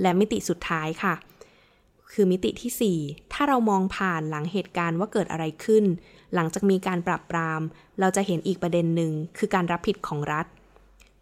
[0.00, 1.14] และมิติสุดท้ายค่ะ
[2.12, 5.84] คือมิติที่ 4 ถ้าเรามองผ่านหลังเหตุการณ์ว่าเกิดอะไรขึ้น
[6.34, 7.60] หลังจากมีการปราบปราม
[8.00, 10.46] เราจะเห็นอีกประเด็นหนึ่งคือการรับผิดของรัฐ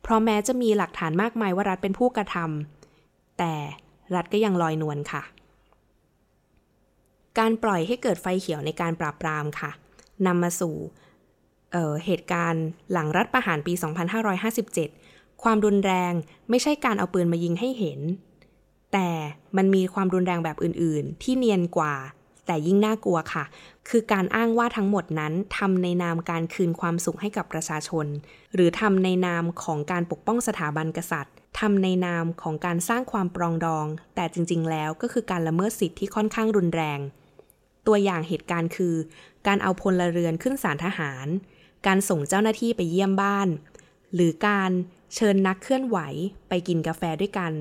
[0.03, 3.55] เพราะแม้จะมีหลักฐานมากมายว่ารัฐเป็นผู้กระทำแต่
[4.15, 5.23] รัฐก็ยังลอยนวลค่ะ
[7.39, 9.71] การปล่อยให้เกิดไฟเขียวในการปราบปรามค่ะ
[10.27, 10.75] นำมาสู่
[11.73, 13.73] เเหตุการณ์หลังรัฐประหารปี
[14.79, 16.13] 2557 ความรุนแรง
[16.51, 18.01] ไม่ใช่การเอาปืนมายิงให้เห็น
[18.93, 19.11] แต่
[19.57, 21.95] มันมีความรุนแรงแบบอื่น ๆ ที่เนียนกว่า
[22.47, 23.45] แต่ยิ่งน่ากลัวค่ะ
[23.89, 28.07] คือการอ้างว่าทั้งหมดนั้นทำในนามการคืนความสุขให้กับประชาชน
[28.55, 37.01] หรือทำในนามของการปกป้องสถาบันกษัตริย์ทำในนามของการสร้างความปรองดอง แต่จริง ๆ แล้วก็คือการละเมิดสิทธิ์ที่ค่อนข้างรุนแรง
[37.87, 38.95] ตัวอย่างเหตุการณ์คือ
[39.47, 41.27] การเอาพลเรือนขึ้นศาลทหาร
[41.87, 43.49] การส่งเจ้าหน้าที่ไปเยี่ยมบ้าน
[44.15, 44.71] หรือการ
[45.15, 45.99] เชิญนักเคลื่อนไหว
[46.49, 47.53] ไปกินกาแฟด้วยกัน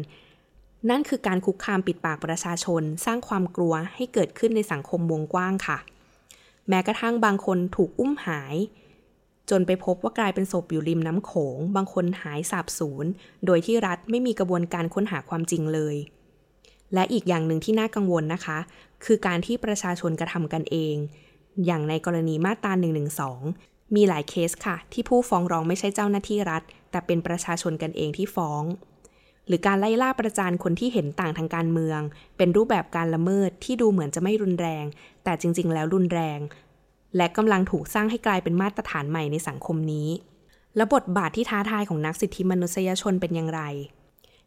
[0.90, 5.78] นั่นคือการคุกคามปิดปากประชาชน สร้างความกลัวให้เกิดขึ้นในสังคมวงกว้างค่ะ
[6.70, 8.56] แม้กระทั่งบางคนถูกอุ้มหาย
[9.50, 13.06] จนไปพบว่ากลายเป็นศพอยู่ริมน้ำโขง บางคนหายสาบสูญ
[13.46, 15.96] โดยที่รัฐไม่มีกระบวนการค้นหาความจริงเลย
[16.94, 18.58] และอีกอย่างหนึ่งที่น่ากังวลนะคะ
[19.06, 20.96] คือการที่ประชาชนกระทำกันเอง
[21.66, 22.72] อย่างในกรณีมาตรา
[23.28, 28.64] 112 มีหลายเคสค่ะ ที่ผู้ฟ้องร้องไม่ใช่เจ้าหน้าที่รัฐ แต่เป็นประชาชนกันเองที่ฟ้อง
[29.48, 32.00] หรือการไล่ล่าประจานคนที่เห็นต่างทางการเมือง
[32.38, 34.86] เป็นรูปแบบการละเมิดที่ดูเหมือนจะไม่รุนแรง
[35.24, 36.40] แต่จริง ๆ แล้วรุนแรง
[37.18, 40.10] และกำลังถูกสร้างให้กลายเป็นมาตรฐานใหม่ในสังคมนี้
[40.76, 43.62] และบทบาทที่ท้าทายของนักสิทธิมนุษยชนเป็นอย่างไร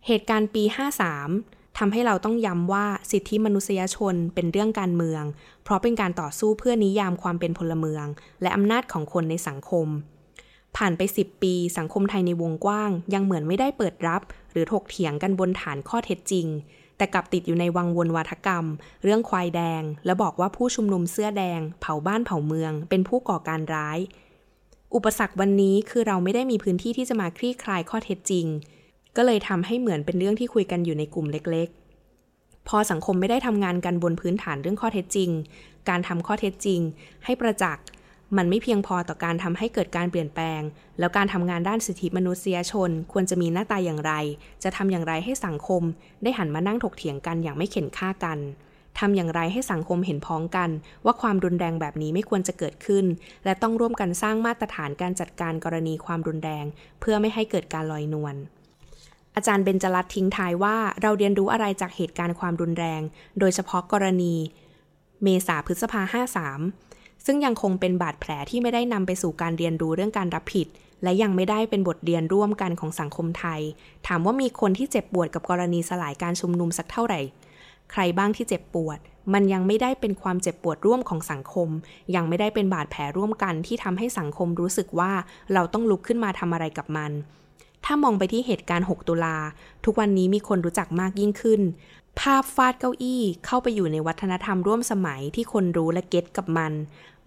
[0.07, 0.63] เหตุการณ์ปี
[1.17, 5.23] 53 ทำให้เราต้องย้ำว่าสิทธิมนุษยชนเป็นเรื่องการเมือง
[5.65, 8.07] เพราะเป็นการต่อสู้เพื่อนิยามความเป็นพลเมือง
[8.43, 9.89] และอำนาจของคนในสังคม
[10.77, 16.47] ผ่านไป 10 ปีสังคมไทยในวงกว้าง ยังเหมือนไม่ได้เปิดรับ หรือถกเถียงกันบนฐานข้อเท็จจริง
[16.97, 18.65] แต่กลับติดอยู่ในวังวนวาทกรรม
[19.03, 23.99] เรื่องควายแดง และบอกว่าผู้ชุมนุมเสื้อแดง เผาบ้านเผาเมือง เป็นผู้ก่อการร้าย
[24.95, 28.47] อุปสรรควันนี้คือเราไม่ได้มีพื้นที่ที่จะมาคลี่คลายข้อเท็จจริง
[29.17, 35.31] ก็เลยทำให้เหมือนเป็นเรื่องที่คุยกันอยู่ในกลุ่มเล็กๆ พอสังคมไม่ได้ทำงานกันบนพื้นฐานเรื่องข้อเท็จจริง
[35.89, 36.81] การทำข้อเท็จจริง
[37.25, 37.85] ให้ประจักษ์
[38.37, 40.61] มันไม่เพียงพอต่อการทำให้เกิดการเปลี่ยนแปลง
[40.99, 44.13] แล้วการทำงานด้านสิทธิมนุษยชน ควรจะมีหน้าตาอย่างไร
[44.63, 45.83] จะทำอย่างไรให้สังคม
[46.23, 48.39] ได้หันมานั่งถกเถียงกันอย่างไม่เข็นฆ่ากัน
[48.99, 50.71] ทำอย่างไรให้สังคมเห็นพ้องกัน
[51.05, 53.05] ว่าความรุนแรงแบบนี้ไม่ควรจะเกิดขึ้น
[53.45, 56.65] และต้องร่วมกันสร้างมาตรฐานการจัดการกรณีความรุนแรง
[57.01, 58.35] เพื่อไม่ให้เกิดการลอยนวล
[59.37, 63.03] อาจารย์เบญจรัตทิ้งท้ายว่าเราเรียนรู้อะไรจากเหตุการณ์ความรุนแรง
[63.39, 64.35] โดยเฉพาะกรณี
[65.23, 66.23] เมษาพฤษภา
[66.73, 70.67] 53 ซึ่งยังคงเป็นบาดแผลที่ไม่ได้นำไปสู่การเรียนรู้เรื่องการรับผิด
[71.03, 73.61] และยังไม่ได้เป็นบทเรียนร่วมกันของสังคมไทย
[74.07, 77.21] ถามว่ามีคนที่เจ็บปวดกับกรณีสลายการชุมนุมสักเท่าไหร่
[77.93, 78.99] ใครบ้างที่เจ็บปวด
[79.33, 81.69] มันยังไม่ได้เป็นความเจ็บปวดร่วมของสังคม
[82.15, 85.13] ยังไม่ได้เป็นบาดแผลร่วมกันที่ทำให้สังคมรู้สึกว่า
[85.53, 87.13] เราต้องลุกขึ้นมาทำอะไรกับมัน
[87.85, 89.37] ถ้ามองไปที่เหตุการณ์ 6 ตุลา
[89.85, 91.61] ทุกวันนี้มีคนรู้จักมากยิ่งขึ้น
[92.21, 96.73] ภาพฟาดเก้าอี้เข้าไปอยู่ในวัฒนธรรมร่วมสมัยที่คนรู้และเก็ตกับมัน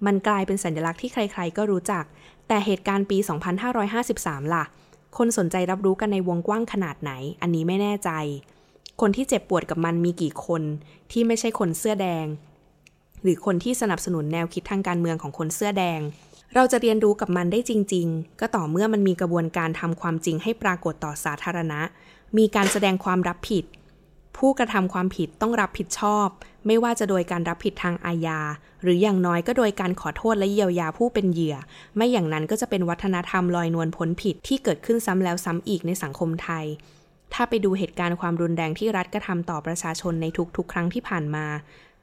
[0.05, 2.03] มันกลายเป็นสัญลักษณ์ที่ใครๆ ก็รู้จัก
[2.47, 3.17] แต่เหตุการณ์ปี
[3.85, 4.63] 2553 ล่ะ
[5.17, 8.09] คนสนใจรับรู้กันในวงกว้างขนาดไหน อันนี้ไม่แน่ใจ
[9.01, 10.61] คนที่เจ็บปวดกับมันมีกี่คน
[11.11, 12.25] ที่ไม่ใช่คนเสื้อแดง
[13.21, 15.99] หรือคนที่สนับสนุนแนวคิดทางการเมืองของคนเสื้อแดง
[16.55, 21.81] เราจะเรียนรู้กับมันได้จริง ๆ ก็ต่อเมื่อมันมีกระบวนการทำความจริงให้ปรากฏต่อสาธารณะ
[22.37, 23.65] มีการแสดงความรับผิด
[24.37, 26.27] ผู้กระทำความผิดต้องรับผิดชอบ
[26.67, 28.39] ไม่ว่าจะโดยการรับผิดทางอาญา
[28.81, 31.55] หรืออย่างน้อยก็โดยการขอโทษและเยียวยาผู้เป็นเหยื่อ
[31.95, 36.65] ไม่อย่างนั้นก็จะเป็นวัฒนธรรมลอยนวลพ้นผิดที่เกิดขึ้นซ้ำแล้วซ้ำอีกในสังคมไทย
[37.33, 40.25] ถ้าไปดูเหตุการณ์ความรุนแรงที่รัฐกระทำต่อประชาชนใน
[40.57, 41.45] ทุกๆ ครั้งที่ผ่านมา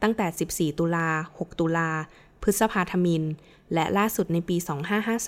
[0.03, 0.27] ตั้งแต่
[0.73, 1.91] 14 ตุลา 6 ตุลา
[2.43, 3.23] พฤษภาธมิน
[3.75, 4.57] และล่าสุดในปี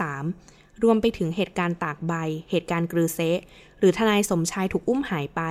[0.04, 2.12] 2553 รวมไปถึงเหตุการณ์ตากใบ
[2.50, 3.38] เหตุการณ์กรือเซะ
[3.78, 5.42] หรือทนายสมชายถูกอุ้มหายไป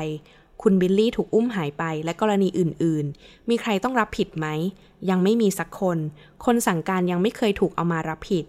[0.62, 4.48] คุณบิลลี่ถูกอุ้มหายไป และกรณีอื่น ๆ มีใครต้องรับผิดไหม
[5.10, 5.98] ยังไม่มีสักคน
[6.46, 8.46] คนสั่งการยังไม่เคยถูกเอามารับผิด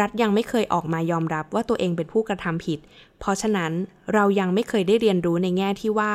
[0.00, 2.78] รัฐยังไม่เคยออกมายอมรับว่าตัวเองเป็นผู้กระทำผิด
[3.20, 3.72] เพราะฉะนั้น
[4.14, 6.12] เรายังไม่เคยได้เรียนรู้ในแง่ที่ว่า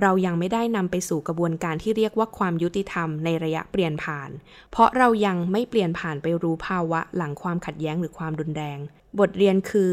[0.00, 4.30] เรายังไม่ได้นำไปสู่กระบวนการที่เรียกว่าความยุติธรรมในระยะเปลี่ยนผ่าน
[4.70, 8.78] เพราะเรายังไม่เปลี่ยนผ่านไปรู้ภาวะหลังความขัดแย้งหรือความรุนแรง
[9.18, 9.92] บทเรียนคือ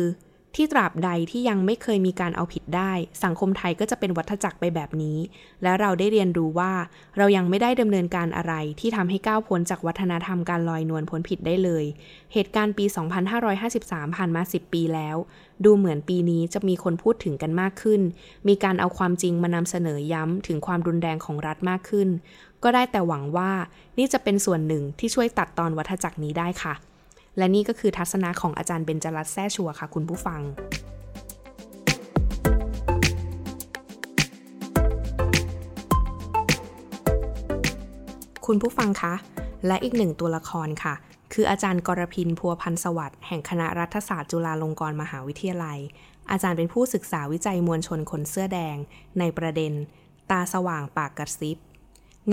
[0.58, 2.92] ที่ตราบใดที่ยังไม่เคยมีการเอาผิดได้
[3.24, 5.18] สังคมไทยก็จะเป็นวัฏจักรไปแบบนี้
[5.64, 6.74] และเราได้เรียนรู้ว่า
[7.18, 11.86] เรายังไม่ได้ดำเนินการอะไรที่ทำให้ก้าวพ้นจากวัฒนธรรมการลอยนวลพ้นผิดได้เลย
[12.34, 12.86] เหตุการณ์ปี
[13.50, 15.18] 2553 ผ่านมา 10 ปีแล้ว
[15.66, 18.02] ดูเหมือนปีนี้จะมีคนพูดถึงกันมากขึ้น
[18.48, 22.10] มีการเอาความจริงมานำเสนอย้ำถึงความรุนแรงของรัฐมากขึ้น
[22.64, 23.52] ก็ได้แต่หวังว่า
[23.98, 26.76] นี่จะเป็นส่วนหนึ่งที่ช่วยตัดตอนวัฏจักรนี้ได้ค่ะ
[27.38, 30.42] และนี่ก็คือทัศนะของอาจารย์เบญจรัตน์แซ่ชัวค่ะคุณผู้ฟัง
[38.46, 39.14] คุณผู้ฟังคะ
[39.68, 40.96] และอีกหนึ่งตัวละครค่ะ
[41.34, 45.80] คืออาจารย์กรพินพัวพันสวัสด์แห่งคณะรัฐศาสตร์จุฬาลงกรณ์มหาวิทยาลัย
[46.32, 48.76] อาจารย์เป็นผู้ศึกษาวิจัยมวลชนคนเสื้อแดง
[49.20, 49.74] ในประเด็น
[50.32, 51.58] ตาสว่างปากกระซิบ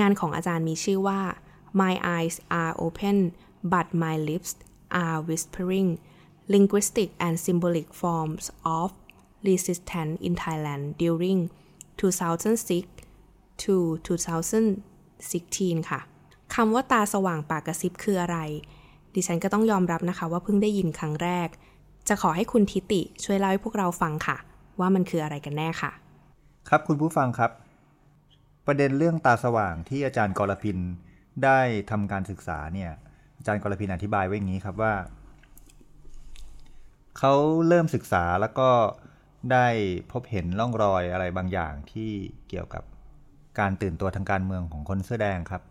[0.00, 1.20] งานของอาจารย์มีชื่อว่า
[1.80, 3.16] My eyes are open
[3.72, 4.52] but my lips
[5.02, 5.90] are whispering
[6.54, 8.44] linguistic and symbolic forms
[8.78, 8.88] of
[9.48, 11.40] resistance in Thailand during
[11.98, 12.88] 2006
[13.62, 13.74] to
[14.06, 16.00] 2016 ค่ะ
[16.54, 18.38] คำว่าตาสว่างปากกระซิบคืออะไร
[19.14, 21.48] ดิฉันก็ต้องยอมรับนะคะว่าเพิ่งได้ยินครั้งแรก
[22.08, 24.36] จะขอให้คุณทิติช่วยเล่าให้พวกเราฟังค่ะ
[24.80, 25.92] ว่ามันคืออะไรกันแน่ค่ะ
[26.68, 27.50] ครับคุณผู้ฟังครับ
[28.66, 30.78] ประเด็นเรื่องตาสว่างที่อาจารย์กรพิน
[31.44, 32.92] ได้ทำการศึกษาเนี่ย
[33.36, 34.94] อาจารย์กรพินอธิบายไว้อย่างนี้ครับว่า
[37.18, 37.34] เขา
[37.68, 38.70] เริ่มศึกษาแล้วก็
[39.52, 39.66] ได้
[40.12, 42.10] พบเห็นร่องรอยอะไรบางอย่างที่
[42.48, 42.84] เกี่ยวกับ
[43.58, 45.62] การตื่นตัวทางการเมืองของคนเสื้อแดงครับ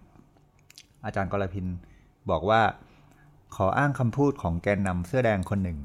[1.06, 1.66] อาจารย์กรพิน
[2.30, 2.62] บอกว่า
[3.56, 5.80] ขออ้างคำพูดของแกนนำเสื้อแดงคนหนึ่ง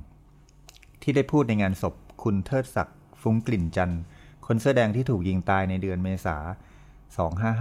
[1.03, 4.03] ที่ได้พูดในงานศพคุณเทิดศักดิ์ฟุ้งกลิ่นจันทร์
[4.47, 6.37] คนเสื้อแดงที่ถูกยิงตายในเดือนเมษา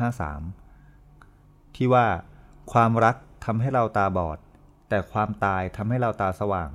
[0.05, 2.05] 2553 ที่ว่า
[2.72, 3.15] ความรัก
[3.48, 4.39] ทำให้เราตาบอด
[4.89, 6.72] แต่ความตายทำให้เราตาสว่าง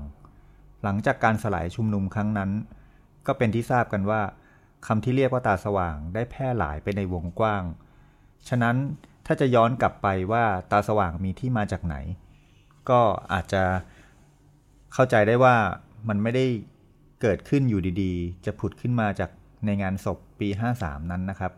[0.83, 2.51] หลังจากการสลายชุมนุมครั้งนั้น
[3.27, 4.23] ก็เป็นที่ทราบกันว่า
[4.87, 7.63] คำที่เรียกว่าตาสว่างได้แพร่หลายไปในวงกว้าง
[8.49, 8.77] ฉะนั้น
[9.27, 11.97] ถ้าจะย้อนกลับไปว่าตาสว่างมีที่มาจากไหน
[12.91, 13.01] ก็
[13.33, 13.63] อาจจะ
[14.93, 15.57] เข้าใจได้ว่า
[16.09, 16.45] มันไม่ได้
[17.21, 19.31] เกิดขึ้นอยู่ดีๆ จะผุดขึ้นมาจาก
[19.67, 20.49] ในงานศพปี
[20.79, 21.53] 53 นั้นนะครับ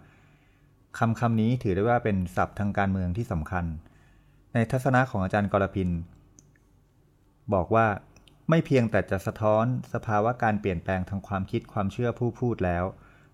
[0.99, 3.65] คำคำนี้ถือได้ว่าเป็นศัพท์ทางการเมืองที่สำคัญ
[4.55, 5.91] ในทัศนะของอาจารย์กรพิน
[7.55, 7.87] บอกว่า
[8.51, 12.85] ไม่เพียงแต่จะสะท้อนสภาวะการเปลี่ยนแปลงทางความคิดความเชื่อผู้พูดแล้ว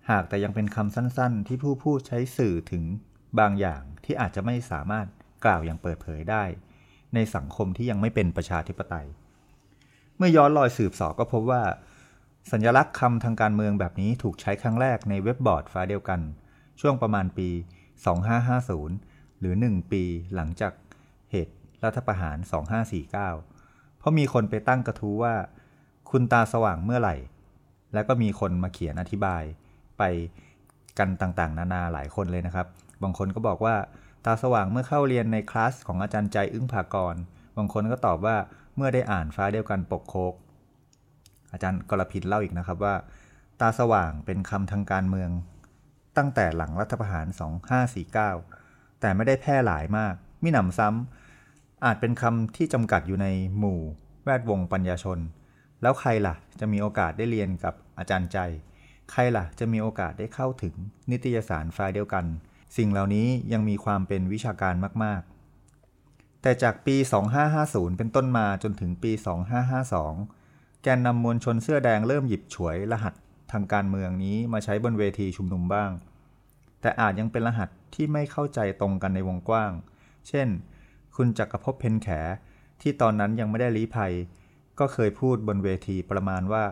[0.09, 2.83] หากแต่ยังเป็นคำสั้นๆ ที่ผู้พูดใช้สื่อถึง
[3.39, 5.07] บางอย่างที่อาจจะไม่สามารถ
[5.45, 6.43] กล่าวอย่างเปิดเผยได้
[7.13, 9.07] ในสังคมที่ยังไม่เป็นประชาธิปไตย
[10.17, 11.63] เมื่อย้อนรอยสืบสอบก็พบว่า
[12.51, 16.19] สัญลักษณ์คำทางการเมืองแบบนี้ถูกใช้ครั้งแรกในเว็บบอร์ดฟ้าเดียวกัน
[16.81, 17.49] ช่วงประมาณปี
[18.65, 20.03] 2550 หรือ 1 ปี
[20.35, 20.73] หลังจาก
[21.31, 21.53] เหตุ
[21.83, 22.37] รัฐประหาร
[22.97, 25.35] 2549 เพราะมีคนไปตั้งกระทู้ว่า
[26.11, 27.15] คุณตาสว่างเมื่อไหร่
[27.93, 29.43] แล้วก็มีคนมาเขียนอธิบาย
[29.97, 30.03] ไป
[30.99, 32.67] กันต่างๆ นานาหลายคนเลยนะครับ
[33.03, 33.75] บางคนก็บอกว่า
[34.25, 37.15] ตาสว่างเมื่อเข้าเรียนในคลาสของอาจารย์ใจอึ้งภากร
[37.57, 38.37] บางคนก็ตอบว่า
[38.75, 40.33] เมื่อได้อ่านฟ้าเดียวกันปกโคก
[41.51, 42.95] อาจารย์กรพินเล่าอีกนะครับว่า
[43.61, 45.29] ตาสว่างเป็นคำทางการเมือง
[46.17, 47.27] ตั้งแต่หลังรัฐประหาร
[47.93, 53.27] 2549 แต่ไม่ได้แพร่หลายมาก มิหนำซ้ำอาจเป็นคำที่จำกัดอยู่ใน
[53.57, 53.79] หมู่
[54.23, 55.19] แวดวงปัญญาชน
[55.81, 58.37] แล้วใครล่ะ จะมีโอกาสได้เรียนกับอาจารย์ใจ
[59.11, 60.73] ใครล่ะ จะมีโอกาสได้เข้าถึง
[61.11, 62.25] นิตยสารไฟ้าเดียวกัน
[62.77, 66.95] สิ่งเหล่านี้ยังมีความเป็นวิชาการมาก ๆ แต่จากปี
[67.47, 69.11] 2550 เป็นต้นมาจนถึงปี
[69.97, 73.13] 2552 แกนนำมวลชนเสื้อแดงเริ่มหยิบฉวยรหัส
[73.51, 75.91] ทางการเมืองนี้มาใช้บนเวทีชุมนุมบ้าง
[76.81, 79.71] แต่อาจยังเป็นรหัสที่ไม่เข้าใจตรงกันในวงกว้าง
[80.27, 80.47] เช่น
[81.15, 82.07] คุณจักรภพเพนแข
[82.81, 84.13] ที่ตอนนั้นยังไม่ได้ลี้ภัย
[84.79, 86.63] ก็เคยพูดบนเวทีประมาณว่า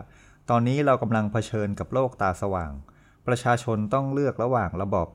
[0.50, 2.70] ตอนนี้เรากำลังเผชิญกับโลกตาสว่าง
[3.26, 5.08] ประชาชนต้องเลือกระหว่างระบอบ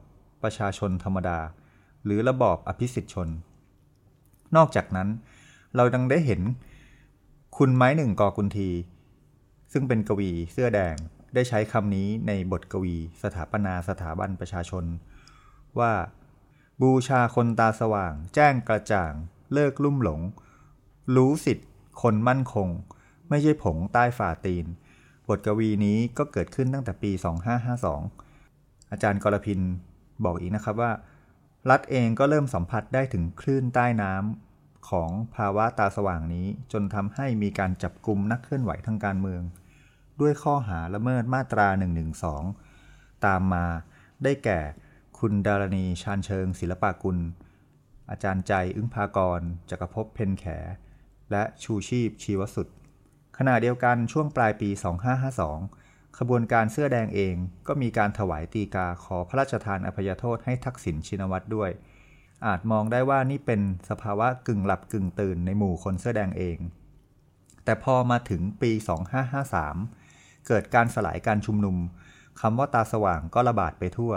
[0.43, 1.39] ประชาชนธรรมดา
[2.05, 3.29] หรือระบอบอภิสิทธิชน
[4.55, 5.09] นอกจากนั้น
[5.75, 6.41] เราดังได้เห็น
[7.57, 8.69] คุณไม้หนึ่งกอกุนที
[9.71, 10.95] ซึ่งเป็นกวีเสื้อแดง
[11.33, 14.85] ได้ใช้คำนี้ในบทกวีสถาปนาสถาบันประชาชน
[15.79, 15.91] ว่า
[16.81, 19.13] บูชาคนตาสว่าง แจ้งกระจ่าง
[19.53, 20.21] เลิกลุ่มหลง
[21.15, 21.69] รู้สิทธิ์
[22.01, 22.69] คนมั่นคง
[23.29, 24.65] ไม่ใช่ผงใต้ฝ่าตีน
[25.27, 27.11] บทกวีนี้ก็เกิดขึ้นตั้งแต่ปี
[28.01, 29.59] 2552 อาจารย์กรพิน
[30.25, 30.91] บอกอีกนะครับว่า
[31.69, 39.41] รัฐเองก็เริ่มสัมผัสได้ถึงคลื่นใต้น้ำของภาวะตาสว่างนี้ จนทำให้มีการจับกลุ่มนักเคลื่อนไหวทางการเมือง
[40.21, 41.67] ด้วยข้อหาละเมิดมาตรา
[42.47, 43.65] 112 ตามมา
[44.23, 44.59] ได้แก่
[45.21, 47.17] คุณดารณีชานเชิง ศิลปากุล
[48.09, 50.45] อาจารย์ใจอึ้งพากรจักรภพเพนแข
[51.31, 52.67] และชูชีพชีวสุด
[53.37, 54.69] ขณะเดียวกันช่วงปลายปี
[55.43, 57.35] 2552 ขบวนการเสื้อแดงเอง
[57.67, 61.71] ก็มีการถวายตีกาขอพระราชทานอภัยโทษให้ทักษิณชินวัตรด้วย
[62.45, 66.57] อาจมองได้ว่านี่เป็นสภาวะกึ่งหลับกึ่งตื่นในหมู่คนเสื้อแดงเอง
[67.63, 68.71] แต่พอมาถึงปี
[69.59, 71.77] 2553 เกิดการสลายการชุมนุม
[72.41, 74.13] คำว่าตาสว่างก็ระบาดไปทั่ว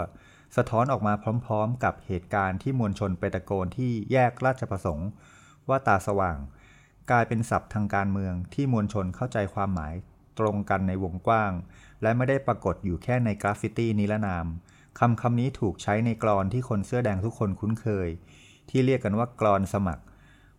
[0.55, 1.13] สะท้อนออกมา
[1.45, 5.09] พร้อม ๆ กับเหตุการณ์ที่มวลชนไปตะโกนที่แยกราชประสงค์
[5.69, 6.37] ว่าตาสว่าง
[7.11, 9.93] กลายเป็นศัพท์ทางการเมืองที่มวลชนเข้าใจความหมาย
[10.39, 11.51] ตรงกันในวงกว้าง
[12.01, 14.47] และไม่ได้ปรากฏอยู่แค่ในกราฟฟิตี้นิรนาม
[14.99, 18.09] คำคำนี้ถูกใช้ในกลอนที่คนเสื้อแดงทุกคนคุ้นเคย
[18.69, 20.03] ที่เรียกกันว่ากลอนสมัคร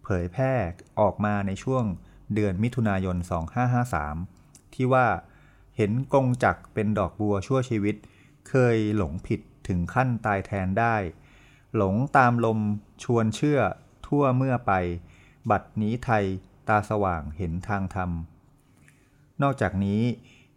[0.05, 0.53] เผยแพร่
[1.01, 1.85] ออกมาในช่วง
[2.35, 3.17] เดือนมิถุนายน
[3.95, 5.07] 2553 ที่ว่า
[5.77, 7.97] เห็นกงจักรเป็นดอกบัวชั่วชีวิต
[8.49, 9.41] เคยหลงผิด
[9.71, 10.97] ถึงขั้นตายแทนได้
[11.77, 12.59] หลงตามลม
[13.05, 13.61] ชวนเชื่อ
[14.07, 14.73] ทั่วเมืองไป
[15.51, 16.25] บัดนี้ไทย
[16.69, 18.11] ตาสว่างเห็นทางธรรม
[19.43, 20.03] นอกจากนี้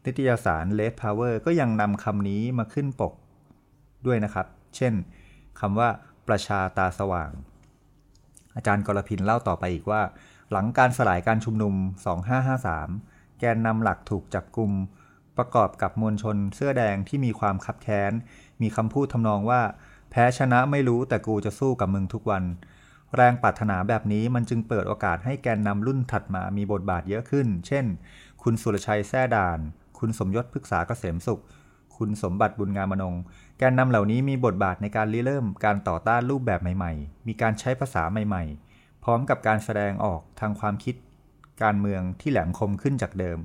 [0.05, 3.13] นิตยสาร Red Power ก็ยังนำคำนี้มาขึ้นปก
[4.05, 4.93] ด้วยนะครับ เช่น
[5.59, 5.89] คำว่า
[6.27, 7.31] ประชาตาสว่าง
[8.55, 10.01] อาจารย์กรพินเล่าต่อไปอีกว่า
[10.51, 11.75] หลังการสลายการชุมนุม
[12.57, 14.71] 2553 แกนนำหลักถูกจับกลุ่ม
[15.37, 18.11] ประกอบกับมวลชนเสื้อแดงที่มีความคับแค้น
[18.63, 19.61] มีคำพูดทำนองว่า
[20.11, 22.43] แพ้ชนะไม่รู้แต่กูจะสู้กับมึงทุกวัน
[23.15, 27.85] แรงปรารถนาแบบนี้มันจึงเปิดโอกาสให้แกนนำรุ่นถัดมามีบทบาทเยอะขึ้น เช่น
[28.43, 29.59] คุณสุรชัยแท้ด่าน
[29.99, 31.41] คุณสมยศพฤกษาเกษมสุข
[31.97, 33.15] คุณสมบัติบุญงามนง
[33.57, 38.43] แกนนำเหล่านี้มีบทบาทในการริเริ่มการต่อต้านรูปแบบใหม่ ๆ มีการใช้ภาษาใหม่
[38.73, 40.95] ๆ พร้อมกับการแสดงออกทางความคิด
[41.63, 43.37] การเมืองที่แหลมคมขึ้นจากเดิม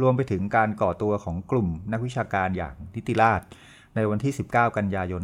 [0.00, 3.40] รวมไปถึงการก่อตัวของกลุ่มนักวิชาการอย่างนิติราช
[3.96, 5.22] ในวันที่ 19 กันยายน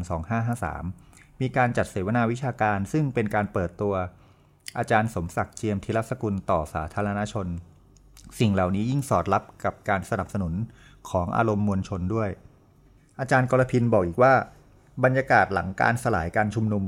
[0.68, 3.94] 2553 มีการจัดเสวนาวิชาการ ซึ่งเป็นการเปิดตัว
[4.78, 7.46] อาจารย์สมศักดิ์เจียมธีรสกุลต่อสาธารณชน
[8.38, 10.54] สิ่งเหล่านี้ยิ่งสอดรับกับการสนับสนุน
[11.10, 12.30] ของอารมณ์มวลชนด้วย
[13.20, 14.34] อาจารย์กรพินบอกอีกว่า
[15.04, 16.84] บรรยากาศหลังการสลายการชุมนุม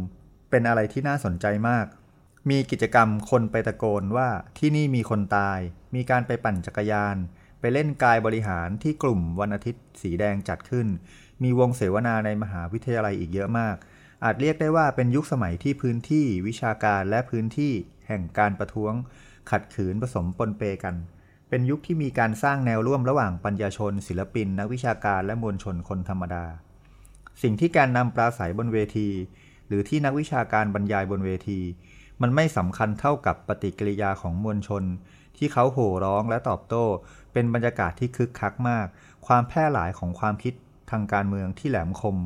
[0.50, 1.86] เป็นอะไรที่น่าสนใจมาก
[2.50, 4.28] มีกิจกรรมคนไปตะโกนว่า
[4.58, 5.58] ที่นี่มีคนตาย
[5.94, 7.16] มีการไปปั่นจักรยาน
[7.60, 10.86] ไปเล่นกายบริหารที่กลุ่มวันอาทิตย์สีแดงจัดขึ้น
[11.42, 13.76] มีวงเสวนาในมหาวิทยาลัยอีกเยอะมาก
[14.24, 17.72] อาจเรียกได้ว่าเป็นยุคสมัยที่พื้นที่วิชาการและพื้นที่
[18.08, 18.92] แห่งการประท้วง
[19.50, 20.94] ขัดขืนผสมปนเปกัน
[21.48, 26.44] เป็นยุคที่มีการสร้างแนวร่วมระหว่างปัญญาชน ศิลปิน นักวิชาการและมวลชนคนธรรมดา
[27.42, 29.08] สิ่งที่การนำปราศัยบนเวที
[29.66, 31.60] หรือที่นักวิชาการบรรยายบนเวที
[32.22, 34.84] มันไม่สำคัญเท่ากับปฏิกิริยาของมวลชน
[35.36, 36.84] ที่เขาโห่ร้องและตอบโต้
[37.32, 38.86] เป็นบรรยากาศที่คึกคักมาก
[39.26, 40.54] ความแพร่หลายของความคิด
[40.94, 42.16] ทางการเมืองที่แหลมคม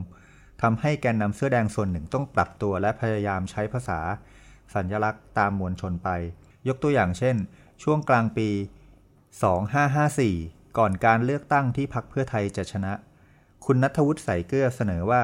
[0.63, 4.01] ทำให้แกนนำเสื้อแดงส่วนหนึ่งต้องปรับตัวและพยายามใช้ภาษา
[4.75, 6.09] สัญลักษณ์ตามมวลชนไป
[6.69, 7.37] ยกตัวอย่างเช่น
[7.83, 8.49] ช่วงกลางปี
[10.19, 12.93] 2554 ก่อนการเลือกตั้งที่พักเพื่อไทยจะชนะ
[13.65, 15.23] คุณนัทวุฒิใส่เกลือเสนอว่า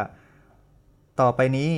[1.20, 1.70] ต่อไปนี้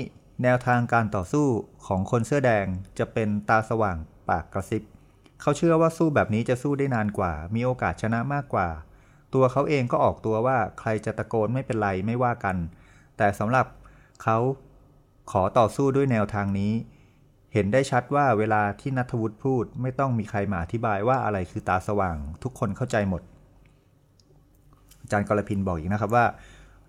[0.42, 1.46] แนวทางการต่อสู้
[1.86, 2.66] ของคนเสื้อแดง
[2.98, 3.96] จะเป็นตาสว่าง
[4.28, 4.82] ปากกระซิบ
[5.40, 8.68] เขาเชื่อว่าสู้แบบนี้จะสู้ได้นานกว่า มีโอกาสชนะมากกว่า
[9.37, 12.57] ตัวเขาเองก็ออกตัวว่าใครจะตะโกนไม่เป็นไรไม่ว่ากัน
[13.16, 13.66] แต่สำหรับ
[14.22, 14.39] เขา
[15.30, 16.72] ขอต่อสู้ด้วยแนวทางนี้
[17.53, 23.22] เห็นได้ชัดว่าเวลาที่นัทวุฒิพูดไม่ต้องมีใครมาอธิบายว่าอะไรคือตาสว่าง ทุกคนเข้าใจหมด
[25.03, 26.26] อาจารย์กรพินบอกอีกนะครับว่า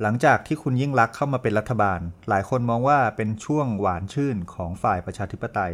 [0.01, 5.73] หลังจากที่คุณยิ่งรักเข้ามาเป็นรัฐบาล หลายคนมองว่าเป็นช่วงหวานชื่นของฝ่ายประชาธิปไตย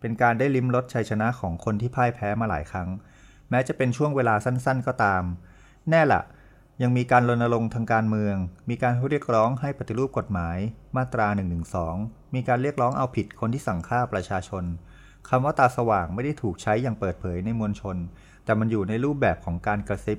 [0.00, 2.88] เป็นการได้ลิ้มรสชัยชนะของคนที่พ่ายแพ้มาหลายครั้ง
[3.50, 5.22] แม้จะเป็นช่วงเวลาสั้น ๆ ก็ตาม
[5.90, 6.22] แน่ละ
[6.82, 8.36] ยังมีการรณรงค์ทางการเมือง
[8.68, 10.58] มีการเรียกร้องให้ปฏิรูปกฎหมาย
[10.96, 11.58] มาตรา1นึ
[12.34, 14.64] มีการเรียกร้องเอาผิดคนที่สั่งฆ่าประชาชน
[15.28, 17.96] คำว่าตาสว่างไม่ได้ถูกใช้อย่างเปิดเผยในมวลชน
[18.44, 20.18] แต่มันอยู่ในรูปแบบของการกระซิบ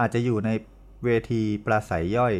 [0.00, 0.50] อาจจะอยู่ใน
[1.04, 2.34] เวทีปราศัยย่อย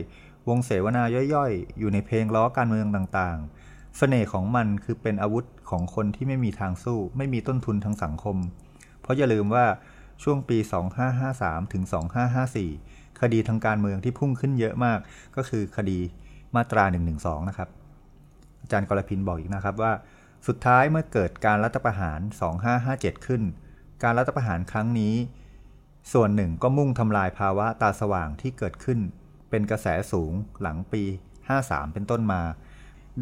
[0.49, 1.03] วงเสวนา
[1.35, 8.37] ย่อยๆ อยู่ในเพลงล้อการเมืองต่างๆ เสน่ห์ของมันคือเป็นอาวุธของคนที่ไม่มีทางสู้ ไม่มีต้นทุนทางสังคม
[9.01, 9.65] เพราะอย่าลืมว่า
[10.23, 10.59] ช่วงปี
[11.15, 11.85] 2553 ถึง
[12.53, 14.99] 2554 คดีทางการเมืองที่พุ่งขึ้นเยอะมาก
[15.37, 15.99] ก็คือคดี
[16.55, 16.85] มาตรา
[17.17, 17.69] 112 นะครับ
[18.63, 19.93] อาจารย์กรพินบอกอีกนะครับว่า
[20.47, 22.21] สุดท้ายเมื่อเกิดการรัฐประหาร
[22.73, 23.43] 2557 ขึ้น
[24.03, 25.15] การรัฐประหารครั้งนี้
[26.13, 28.99] ส่วนหนึ่งก็มุ่งทำลายภาวะตาสว่างที่เกิดขึ้น
[29.51, 31.03] เป็นกระแสสูงหลังปี
[31.49, 32.43] 53 เป็นต้นมา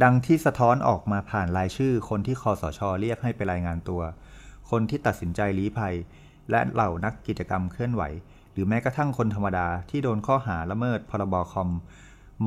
[0.03, 4.03] ดังที่สะท้อนออกมาผ่านรายชื่อคนที่คอสช เรียกให้ไปรายงานตัว
[4.71, 5.95] คนที่ตัดสินใจลี้ภัย
[6.51, 8.03] และเหล่านักกิจกรรมเคลื่อนไหว
[8.53, 11.69] หรือแม้กระทั่งคนธรรมดาที่โดนข้อหาละเมิดพรบคอม
[12.45, 12.47] ม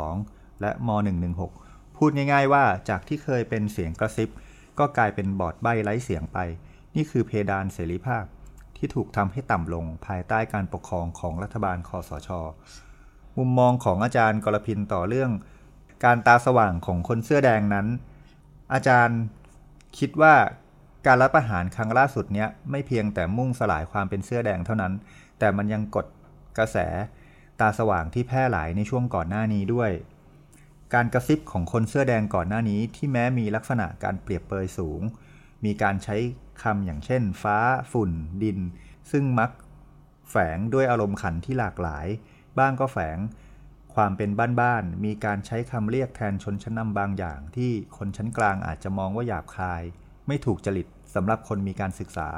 [0.00, 0.88] .112 และม
[1.42, 4.28] .116 พูดง่าย ๆ ว่าจากที่เคยเป็นเสียงกระซิบ
[4.78, 6.38] ก็กลายเป็นบอดใบไร้เสียงไป
[6.94, 8.24] นี่คือเพดานเสรีภาพ
[8.76, 12.28] ที่ถูกทำให้ต่ำลงภายใต้การปกครองของรัฐบาลคอสช
[13.38, 15.30] มุมมองของอาจารย์กรพินต่อเรื่อง
[16.04, 17.86] การตาสว่างของคนเสื้อแดงนั้น
[18.72, 19.18] อาจารย์
[19.98, 20.34] คิดว่า
[21.06, 24.92] การรัฐประหารครั้งล่าสุดเนี้ยไม่เพียงแต่มุ่งสลายความเป็นเสื้อแดงเท่านั้น
[25.38, 26.06] แต่มันยังกด
[26.58, 26.76] กระแส
[27.60, 29.90] ตาสว่างที่แพร่หลายในช่วงก่อนหน้านี้ด้วย
[30.94, 35.00] การกระซิบของคนเสื้อแดงก่อนหน้านี้ที่แม้มีลักษณะการเปรียบเปยสูง
[35.64, 36.16] มีการใช้
[36.62, 37.58] คำอย่างเช่น ฟ้า
[37.92, 38.10] ฝุ่น
[38.42, 38.58] ดิน
[39.10, 39.50] ซึ่งมัก
[40.30, 42.06] แฝงด้วยอารมณ์ขันที่หลากหลาย
[42.58, 43.18] บ้างก็แฝง
[43.94, 44.30] ความเป็น
[44.60, 49.82] บ้านๆ มีการใช้คำเรียกแทนชนชั้นนำบางอย่างที่คนชั้นกลางอาจจะมองว่าหยาบคาย
[50.26, 52.28] ไม่ถูกจริตสำหรับคนมีการศึกษา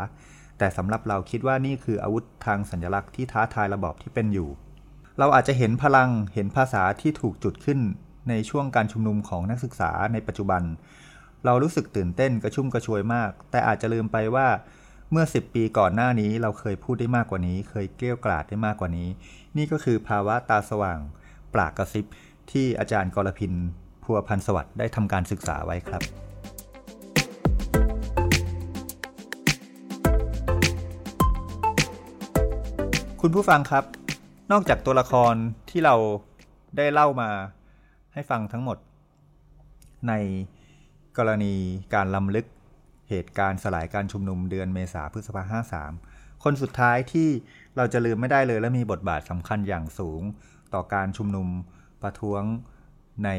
[0.59, 4.49] แต่สำหรับเราคิดว่านี่คืออาวุธทางสัญลักษณ์ที่ท้าทายระบอบที่เป็นอยู่
[5.19, 7.81] เราอาจจะเห็นพลังเห็นภาษาที่ถูกจุดขึ้น
[8.29, 10.63] ในช่วงการชุมนุมของนักศึกษาในปัจจุบัน
[11.45, 14.49] เรารู้สึกตื่นเต้นกระชุ่มกระชวยมาก แต่อาจจะลืมไปว่า
[15.11, 19.09] เมื่อ 10 ปีก่อนหน้านี้เราเคยพูดได้มากกว่านี้ เคยเกลี้ยกล่อดได้มากกว่านี้
[19.57, 20.99] นี่ก็คือภาวะตาสว่าง
[21.55, 22.05] ปรากกระซิบ
[22.51, 23.53] ที่อาจารย์กรพิน
[24.03, 26.24] พัวพันสวัสดิ์ได้ทำการศึกษาไว้ครับ
[33.27, 33.85] คุณผู้ฟังครับ
[34.53, 35.35] นอกจากตัวละคร
[35.71, 35.95] ที่เรา
[36.77, 37.31] ได้เล่ามา
[38.13, 38.79] ให้ฟังทั้งหมด
[40.09, 40.13] ใน
[41.19, 41.55] กรณี
[41.95, 42.47] การลำลึก
[43.09, 45.93] เหตุการณ์สลายการชุมนุมเดือนเมษาพฤษภาห้าสาม
[46.45, 47.29] คนสุดท้ายที่
[47.77, 50.23] เราจะลืมไม่ได้เลยและมีบทบาทสำคัญอย่างสูง
[50.75, 51.49] ต่อการชุมนุม
[52.03, 52.43] ประท้วง
[53.25, 53.31] ใน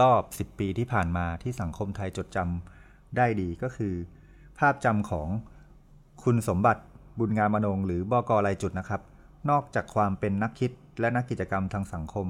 [0.00, 3.94] รอบ 10 ปีที่ผ่านมาที่สังคมไทยจดจำได้ดีก็คือ
[4.58, 5.28] ภาพจำของ
[6.24, 6.82] คุณสมบัติ
[7.18, 9.02] บุญงามอนงหรือบอกอลายจุดนะครับ
[9.48, 12.26] นอกจากความเป็นนักคิดและนักกิจกรรมทางสังคม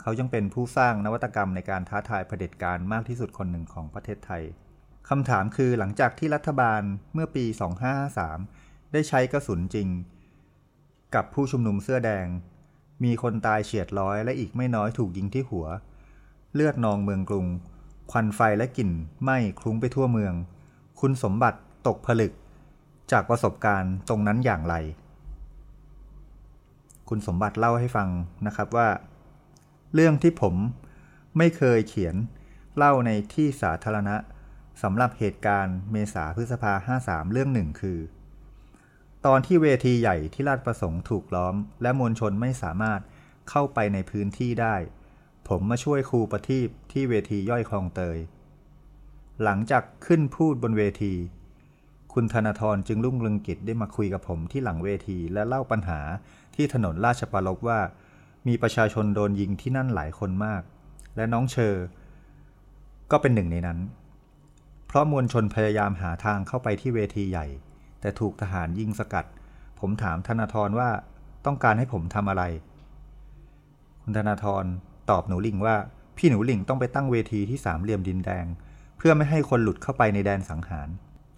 [0.00, 4.42] เขายังเป็นผู้สร้างนวัตกรรมในการท้าทายเผด็จการมากที่สุดคนหนึ่งของประเทศไทย
[5.08, 6.82] คำถามคือหลังจากที่รัฐบาล
[7.14, 7.44] เมื่อปี
[8.18, 9.88] 2553 ได้ใช้กระสุนจริง
[11.14, 12.26] กับผู้ชุมนุมเสื้อแดง
[13.04, 15.66] มีคนตายเฉียดร้อยและอีกไม่น้อยถูกยิงที่หัว
[16.54, 17.46] เลือดนองเมืองกรุง
[18.10, 18.90] ควันไฟและกลิ่น
[19.22, 20.34] ไหม้คลุ้งไปทั่วเมือง
[21.00, 22.32] คุณสมบัติตกผลึก
[23.12, 24.74] จากประสบการณ์ตรงนั้นอย่างไร
[27.12, 28.08] คุณสมบัติเล่าให้ฟัง
[28.46, 28.88] นะครับว่า
[29.94, 30.54] เรื่องที่ผม
[31.38, 32.16] ไม่เคยเขียน
[32.76, 34.16] เล่าในที่สาธารณะ
[34.82, 37.98] สำหรับเหตุการณ์เมษาพฤษภา 53 เรื่องหนึ่งคือ
[39.26, 43.00] ตอนที่เวทีใหญ่ที่ลาดประสงค์ถูกล้อม และมวลชนไม่สามารถ
[43.50, 44.76] เข้าไปในพื้นที่ได้
[45.48, 48.18] ผมมาช่วยครูประทีปที่เวทีย่อยคลองเตย
[49.42, 51.14] หลังจากขึ้นพูดบนเวที
[52.14, 56.00] คุณธนาธรจึงรุ่งเรืองกิจได้มาคุยกับผมที่หลังเวทีและเล่าปัญหา
[56.54, 57.80] ที่ถนนราชปรลบว่า
[58.48, 60.62] มีประชาชนโดนยิงที่นั่นหลายคนมาก
[61.16, 61.84] และน้องเชอร์
[63.10, 63.78] ก็เป็นหนึ่งในนั้น
[64.86, 67.46] เพราะมวลชนพยายามหาทางเข้าไปที่เวทีใหญ่
[68.00, 69.26] แต่ถูกทหารยิงสกัด
[69.80, 70.90] ผมถามธนาธรว่า
[71.46, 72.42] ต้องการให้ผมทำอะไร
[74.02, 74.64] คุณธนาธร
[75.10, 75.76] ตอบหนูลิงว่า
[76.16, 78.46] พี่หนูลิงต้องไปตั้งเวทีที่สามเหลี่ยมดินแดง
[78.96, 80.88] เพื่อไม่ให้คนหลุดเข้าไปในแดนสังหาร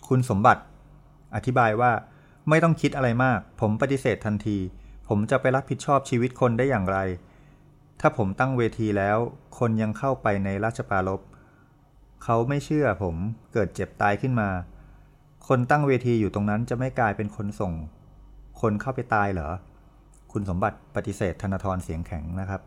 [0.08, 0.62] คุณสมบัติ
[1.34, 1.92] อธิบายว่า
[2.48, 4.58] ไม่ต้องคิดอะไรมาก ผมปฏิเสธทันที
[5.14, 6.98] ผมจะไปรับผิดชอบชีวิตคนได้อย่างไร
[8.00, 9.18] ถ้าผมตั้งเวทีแล้ว
[9.58, 11.20] คนยังเข้าไปในราชปารบ
[12.24, 13.16] เขาไม่เชื่อผม
[13.52, 14.48] เกิดเจ็บตายขึ้นมา
[15.48, 17.72] คนตั้งเวทีอยู่ตรงนั้นจะไม่กลายเป็นคนส่ง
[18.60, 19.50] คนเข้าไปตายเหรอ
[20.32, 22.62] คุณสมบัติปฏิเสธธนาธรเสียงแข็งนะครับ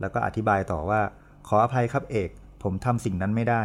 [0.00, 1.00] แล้วก็อธิบายต่อว่า
[1.48, 2.30] ขออภัยครับเอก
[2.62, 3.62] ผมทำสิ่งนั้นไม่ได้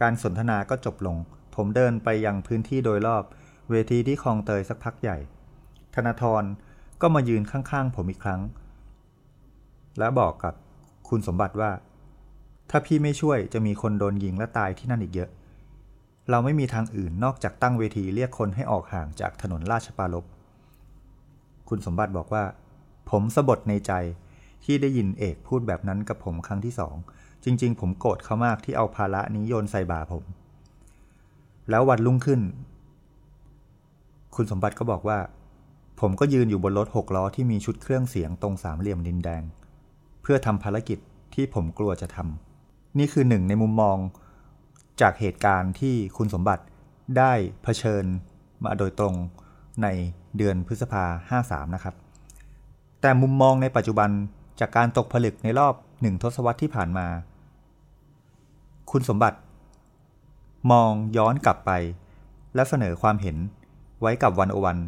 [0.00, 1.16] การสนทนาก็จบลง
[1.56, 3.24] ผมเดินไปยังพื้นที่โดยรอบ
[3.70, 5.18] เวทีที่คลองเตยสักพักใหญ่
[5.94, 6.44] ธนาธร
[7.02, 8.40] ก็มายืนข้างๆ ผมอีกครั้ง
[9.98, 10.54] แล้วบอกกับ
[11.08, 11.70] คุณสมบัติว่า
[12.70, 15.30] ถ้าพี่ไม่ช่วยจะมีคนโดนยิงและตายที่นั่นอีกเยอะ
[16.30, 20.24] เราไม่มีทางอื่นนอกจากตั้งเวทีเรียกคนให้ออกห่างจากถนนราชปารลบ
[21.68, 22.44] คุณสมบัติบอกว่า
[23.10, 23.92] ผมสะบดในใจ
[24.64, 26.94] ที่ได้ยินเอกพูดแบบนั้นกับผมครั้งที่สอง
[27.44, 30.24] จริง ๆ ผมโกรธเขามากที่เอาภาระนี้โยนใส่บ่าผม
[31.70, 32.40] แล้ววันรุ่งขึ้น
[34.34, 35.18] คุณสมบัติก็บอกว่า
[36.00, 39.42] ผมก็ยืนอยู่บนรถหกล้อที่มีชุดเครื่องเสียงตรงสามเหลี่ยมดินแดง
[40.22, 40.98] เพื่อทำภารกิจ
[41.34, 43.96] ที่ผมกลัวจะทำนี่คือหนึ่งในมุมมอง
[45.00, 46.64] จากเหตุการณ์ที่คุณสมบัติ
[47.18, 47.32] ได้
[47.62, 48.04] เผชิญ
[48.64, 49.14] มาโดยตรง
[49.82, 49.86] ใน
[50.36, 51.94] เดือนพฤษภาห้าสามนะครับ
[53.00, 54.10] แต่มุมมองในปัจจุบัน
[54.60, 57.06] จากการตกผลึกในรอบหนึ่งทศวรรษที่ผ่านมา
[58.90, 59.38] คุณสมบัติ
[60.72, 61.70] มองย้อนกลับไป
[62.54, 63.36] และเสนอความเห็น
[64.00, 64.78] ไว้กับวันโอวัน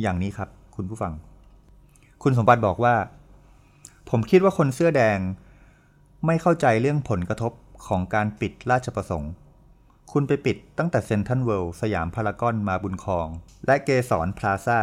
[0.00, 1.12] อย่างนี้ครับ คุณผู้ฟัง
[2.22, 2.94] คุณสมบัติบอกว่า
[4.10, 5.18] ผมคิดว่าคนเสื้อแดง
[6.26, 7.52] ไม่เข้าใจเรื่องผลกระทบ
[7.86, 9.32] ของการปิดราชประสงค์
[10.12, 13.28] คุณไปปิดตั้งแต่เซนทันเวิลด์สยามพารากอนมาบุญคลอง
[13.66, 14.80] และเกสรพลาซ่า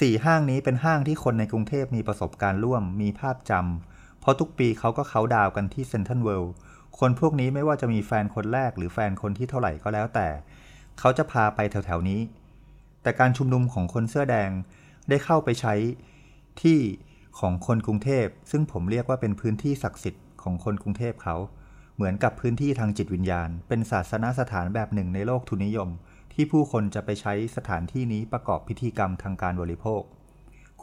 [0.00, 6.52] สี่ห้างนี้เป็นห้างที่คนในกรุงเทพมีประสบการณ์ร่วมมีภาพจำเพราะทุกปีเขาก็เขาดาวกันที่เซนทันเวิลด์
[6.98, 10.28] คนพวกนี้ไม่ว่าจะมีแฟนคนแรกหรือแฟนคนที่เท่าไหร่ก็แล้วแต่
[10.98, 12.20] เขาจะพาไปแถวๆนี้
[13.02, 14.50] แต่การชุมนุมของคนเสื้อแดง
[15.08, 15.74] ได้เข้าไปใช้
[16.62, 16.78] ที่
[17.38, 21.36] ของคนกรุงเทพ ซึ่งผมเรียกว่าเป็นพื้นที่ศักดิ์สิทธิ์ของคนกรุงเทพเขา
[21.94, 25.88] เหมือนกับพื้นที่ทางจิตวิญญาณ เป็นศาสนสถานแบบหนึ่งในโลกทุนนิยม
[26.32, 30.02] ที่ผู้คนจะไปใช้สถานที่นี้ประกอบพิธีกรรมทางการบริโภค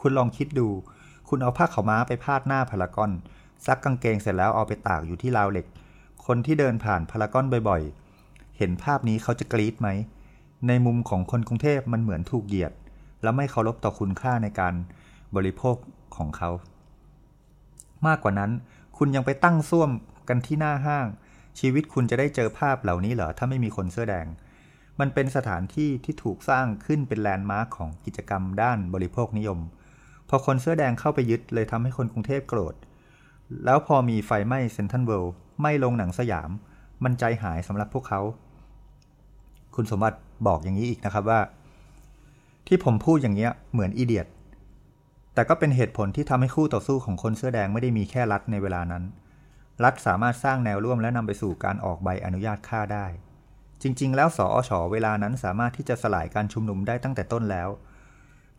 [0.00, 0.68] คุณลองคิดดู
[1.28, 3.10] คุณเอาผ้าขาวม้าไปพาดหน้าพารากอน
[3.66, 5.66] ซักกางเกงเสร็จแล้วเอาไปตากอยู่ที่ราวเหล็ก
[6.26, 9.88] คนที่เดินผ่านพารากอนบ่อยๆ เห็นภาพนี้เขาจะกรี๊ดไหม
[10.66, 12.72] ในมุมของคนกรุงเทพมันเหมือนถูกเหยียด
[13.22, 14.74] และไม่เคารพต่อคุณค่าในการ
[15.36, 15.76] บริโภค
[16.16, 16.50] ของเขา
[18.06, 18.50] มากกว่านั้น
[18.98, 19.90] คุณยังไปตั้งซ่วม
[20.28, 21.06] กันที่หน้าห้าง
[21.58, 24.26] ชีวิตคุณจะได้เจอภาพเหล่านี้เหรอถ้าไม่มีคนเสื้อแดง
[25.00, 29.58] มันเป็นสถานที่ที่ถูกสร้างขึ้นเป็นแลนด์มาร์คของกิจกรรมด้านบริโภคนิยม
[30.28, 32.74] พอคนเสื้อแดงเข้าไปยึดเลยทำให้คนกรุงเทพโกรธ
[33.64, 36.50] แล้วพอมีไฟไหม้เซนทันเวิลด์ไหม่ลงหนังสยาม
[37.04, 38.20] มันใจหายสำหรับพวกเขา
[39.80, 41.40] คุณสมบัติบอกอย่างนี้อีกนะครับว่า
[42.66, 44.26] ที่ผมพูดอย่างเงี้ยเหมือนอีเดียต
[45.34, 49.04] แต่ก็เป็นเหตุผลที่ทำให้คู่ต่อสู้ของคนเสื้อแดงไม่ได้มีแค่รัฐในเวลานั้น
[49.84, 53.06] รัฐสามารถสร้างแนวร่วมและนำไปสู่การออกใบอนุญาตฆ่าได้
[53.82, 57.68] จริง ๆ แล้วสอชอเวลานั้นสามารถที่จะสลายการชุมนุมได้ตั้งแต่ต้นแล้ว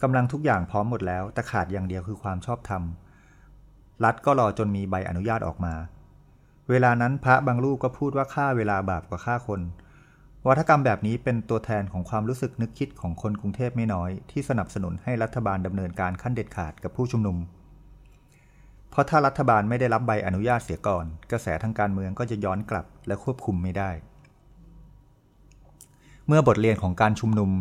[0.01, 2.83] กำลังทุกอย่างพร้อมหมดแล้ว แต่ขาดอย่างเดียวคือความชอบธรรม
[4.03, 5.73] รัฐก็รอจนมีใบอนุญาตออกมา
[6.69, 9.61] เวลานั้นพระบางรูปก็พูดว่าฆ่าเวลาบาปกว่าฆ่าคน
[10.47, 17.37] วัฒกรรมแบบนี้เป็นตัวแทนของความรู้สึกนึกคิดของคนกรุงเทพไม่น้อย ที่สนับสนุนให้รัฐบาลดำเนินการขั้นเด็ดขาดกับผู้ชุมนุม
[18.89, 23.91] เพราะถ้ารัฐบาลไม่ได้รับใบอนุญาตเสียก่อน กระแสทางการเมืองก็จะย้อนกลับและควบคุมไม่ได้
[26.27, 27.51] เมื่อบทเรียนของการชุมนุม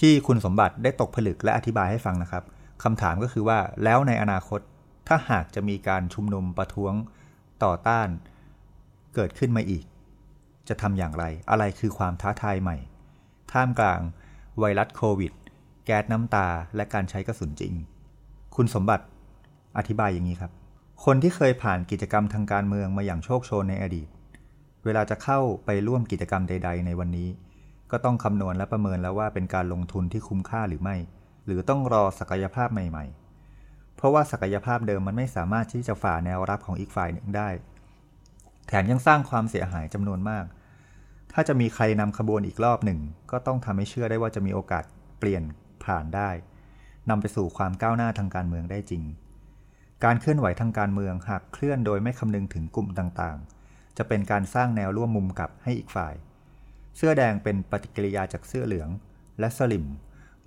[0.00, 2.44] ที่คุณสมบัติได้ตกผลึกและอธิบายให้ฟังนะครับ
[2.82, 4.60] คำถามก็คือว่าแล้วในอนาคต
[5.08, 6.94] ถ้าหากจะมีการชุมนุมประท้วง
[7.64, 8.08] ต่อต้าน
[9.14, 9.84] เกิดขึ้นมาอีก
[10.70, 12.76] จะทำอย่างไร อะไรคือความท้าทายใหม่
[13.52, 14.00] ท่ามกลาง
[14.58, 15.32] ไวรัสโควิด
[15.84, 17.74] แก๊สน้ำตา และการใช้กระสุนจริง
[18.56, 19.04] คุณสมบัติ
[19.78, 20.52] อธิบายอย่างนี้ครับ
[21.04, 24.08] คนที่เคยผ่านกิจกรรมทางการเมืองมาอย่างโชคโชนในอดีต
[24.84, 27.28] เวลาจะเข้าไปร่วมกิจกรรมใด ๆ ในวันนี้
[27.90, 30.96] ก็ต้องคำนวณและประเมินแล้วว่าเป็นการลงทุนที่คุ้มค่าหรือไม่
[31.46, 33.04] หรือต้องรอศักยภาพใหม่
[33.50, 37.48] ๆ เพราะว่าศักยภาพเดิมมันไม่สามารถที่จะฝ่าแนวรับของอีกฝ่ายหนึ่งได้
[38.66, 40.44] แถมยังสร้างความเสียหายจำนวนมาก
[41.34, 43.00] ถ้าจะมีใครนำขบวนอีกรอบหนึ่ง
[43.30, 44.84] ก็ต้องทำให้เชื่อได้ว่าจะมีโอกาส
[45.18, 45.42] เปลี่ยน
[45.84, 46.30] ผ่านได้
[47.10, 49.02] นำไปสู่ความก้าวหน้าทางการเมืองได้จริง
[50.04, 56.14] การเคลื่อนไหวทางการเมืองหากเคลื่อนโดยไม่คำนึงถึงกลุ่มต่างๆ จะเป็นการสร้างแนวร่วมมุมกับให้อีกฝ่าย
[56.96, 58.88] เสื้อแดงเป็นปฏิกิริยาจากเสื้อเหลือง
[59.40, 59.86] และสลิม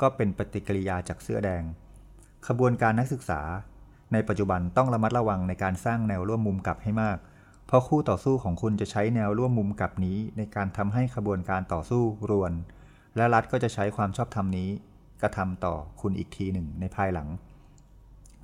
[0.01, 1.63] ก็เป็นปฏิกิริยาจากเสื้อแดง
[2.47, 3.41] ขบวนการนักศึกษา
[4.13, 12.53] ในปัจจุบันต้องระมัดระวังในการสร้างแนวร่วมมุมกลับให้มากเเพราะคู่ต่อสู้ของคุณจะใช้แนวร่วมมุมกลับนี้ ในการทำให้ขบวนการต่อสู้รวน
[13.15, 14.69] และรัฐก็จะใช้ความชอบธรรมนี้
[15.21, 17.27] กระทำต่อคุณอีกทีหนึ่งในภายหลัง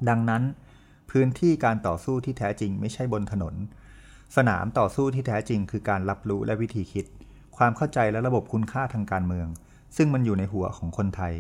[0.09, 0.43] ดังนั้น
[1.11, 3.55] พื้นที่การต่อสู้ที่แท้จริงไม่ใช่บนถนน
[4.36, 7.05] สนามต่อสู้ที่แท้จริง คือการรับรู้และวิธีคิด
[7.57, 9.47] ความเข้าใจและระบบคุณค่าทางการเมือง
[9.97, 11.34] ซึ่งมันอยู่ในหัวของคนไทย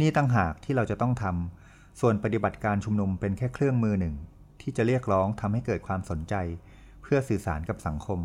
[0.00, 4.14] นี่ตั้งหากที่เราจะต้องทำส่วนปฏิบัติการชุมนุมเป็นแค่เครื่องมือหนึ่ง
[4.60, 6.34] ที่จะเรียกร้องทำให้เกิดความสนใจ
[7.04, 8.20] เพื่อสื่อสารกับสังคม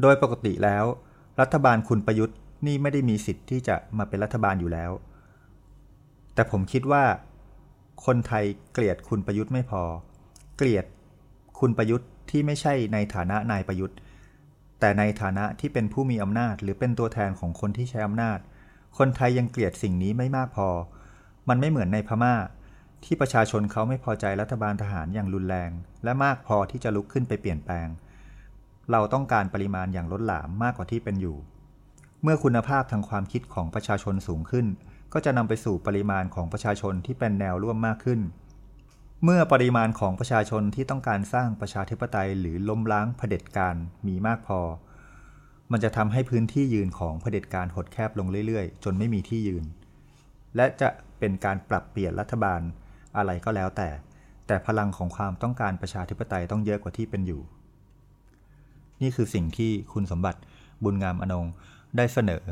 [0.00, 0.84] โดยปกติแล้ว
[1.40, 4.90] รัฐบาลคุณประยุทธ์นี่ไม่ได้มีสิทธิ์ที่จะมาเป็นรัฐบาลอยู่แล้ว
[6.34, 7.04] แต่ผมคิดว่า
[8.06, 9.82] คนไทยเกลียดคุณประยุทธ์ไม่พอ
[10.56, 10.84] เกลียด
[11.60, 13.96] คุณประยุทธ์ที่ไม่ใช่ในฐานะนายประยุทธ์
[14.80, 18.38] แต่ในฐานะที่เป็นผู้มีอำนาจ หรือเป็นตัวแทนของคนที่ใช้อำนาจ
[18.98, 20.68] คนไทยยังเกลียดสิ่งนี้ไม่มากพอ
[21.48, 22.34] มันไม่เหมือนในพม่า
[23.04, 25.70] ที่ประชาชนเขาไม่พอใจรัฐบาลทหารอย่างรุนแรง
[26.04, 27.88] และมากพอที่จะลุกขึ้นไปเปลี่ยนแปลง
[28.90, 31.36] เราต้องการปริมาณอย่างล้นหลามมากกว่าที่เป็นอยู่
[32.22, 34.66] เมื่อคุณภาพทางความคิดของประชาชนสูงขึ้น
[35.12, 38.20] ก็จะนำไปสู่ปริมาณของประชาชนที่เป็นแนวร่วมมากขึ้น
[39.24, 43.74] เมื่อปริมาณของประชาชนที่ต้องการสร้างประชาธิปไตยหรือล้มล้างเผด็จการ
[44.06, 44.60] มีมากพอ
[45.72, 49.64] มันจะทำให้พื้นที่ยืนของเผด็จการหดแคบลงเรื่อยๆ จนไม่มีที่ยืน
[50.56, 50.88] และจะ
[51.18, 52.60] เป็นการปรับเปลี่ยนรัฐบาล
[53.16, 53.88] อะไรก็แล้วแต่
[54.46, 57.42] แต่พลังของความต้องการประชาธิปไตยต้องเยอะกว่าที่เป็นอยู่
[59.02, 60.40] นี่คือสิ่งที่คุณสมบัติ
[60.84, 61.46] บุญงามอนง
[61.96, 62.44] ได้เสนอ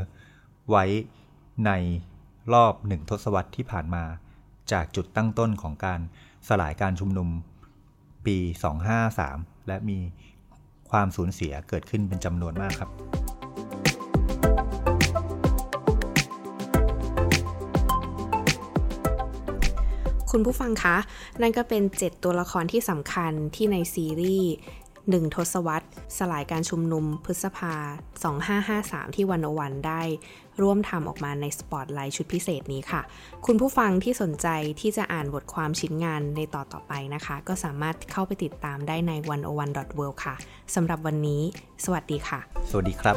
[0.71, 0.85] ไว้
[1.67, 1.71] ใน
[2.53, 4.05] รอบหนึ่งทศวรรษที่ผ่านมา
[4.73, 6.01] จากจุดตั้งต้นของการ
[6.49, 7.29] สลายการชุมนุม
[8.27, 8.37] ปี
[9.03, 9.99] 253 และมี
[10.91, 12.91] ความสูญเสียเกิดขึ้นเป็นจำนวนมากครับ
[20.33, 20.97] คุณผู้ฟังคะ
[21.41, 24.53] นั่นก็เป็น 7 ตัวละครที่สำคัญที่ในซีรีส์
[25.11, 25.87] หนึ่งทศวรรษ
[26.19, 27.75] สลายการชุมนุมพฤษภา
[28.65, 30.03] 2553 ที่วันโอวันได้
[30.63, 33.03] ร่วมทำออกมาในสปอตไลท์ชุดพิเศษนี้ค่ะ
[33.47, 34.49] คุณผู้ฟังที่สนใจ
[34.81, 39.13] ที่จะอ่านบทความชิ้นงานในต่อต่อไปนะคะ ก็สามารถเข้าไปติดตามได้ใน
[39.57, 40.35] 101.world ค่ะ
[40.75, 41.43] สำหรับวันนี้
[41.85, 43.17] สวัสดีค่ะ สวัสดีครับ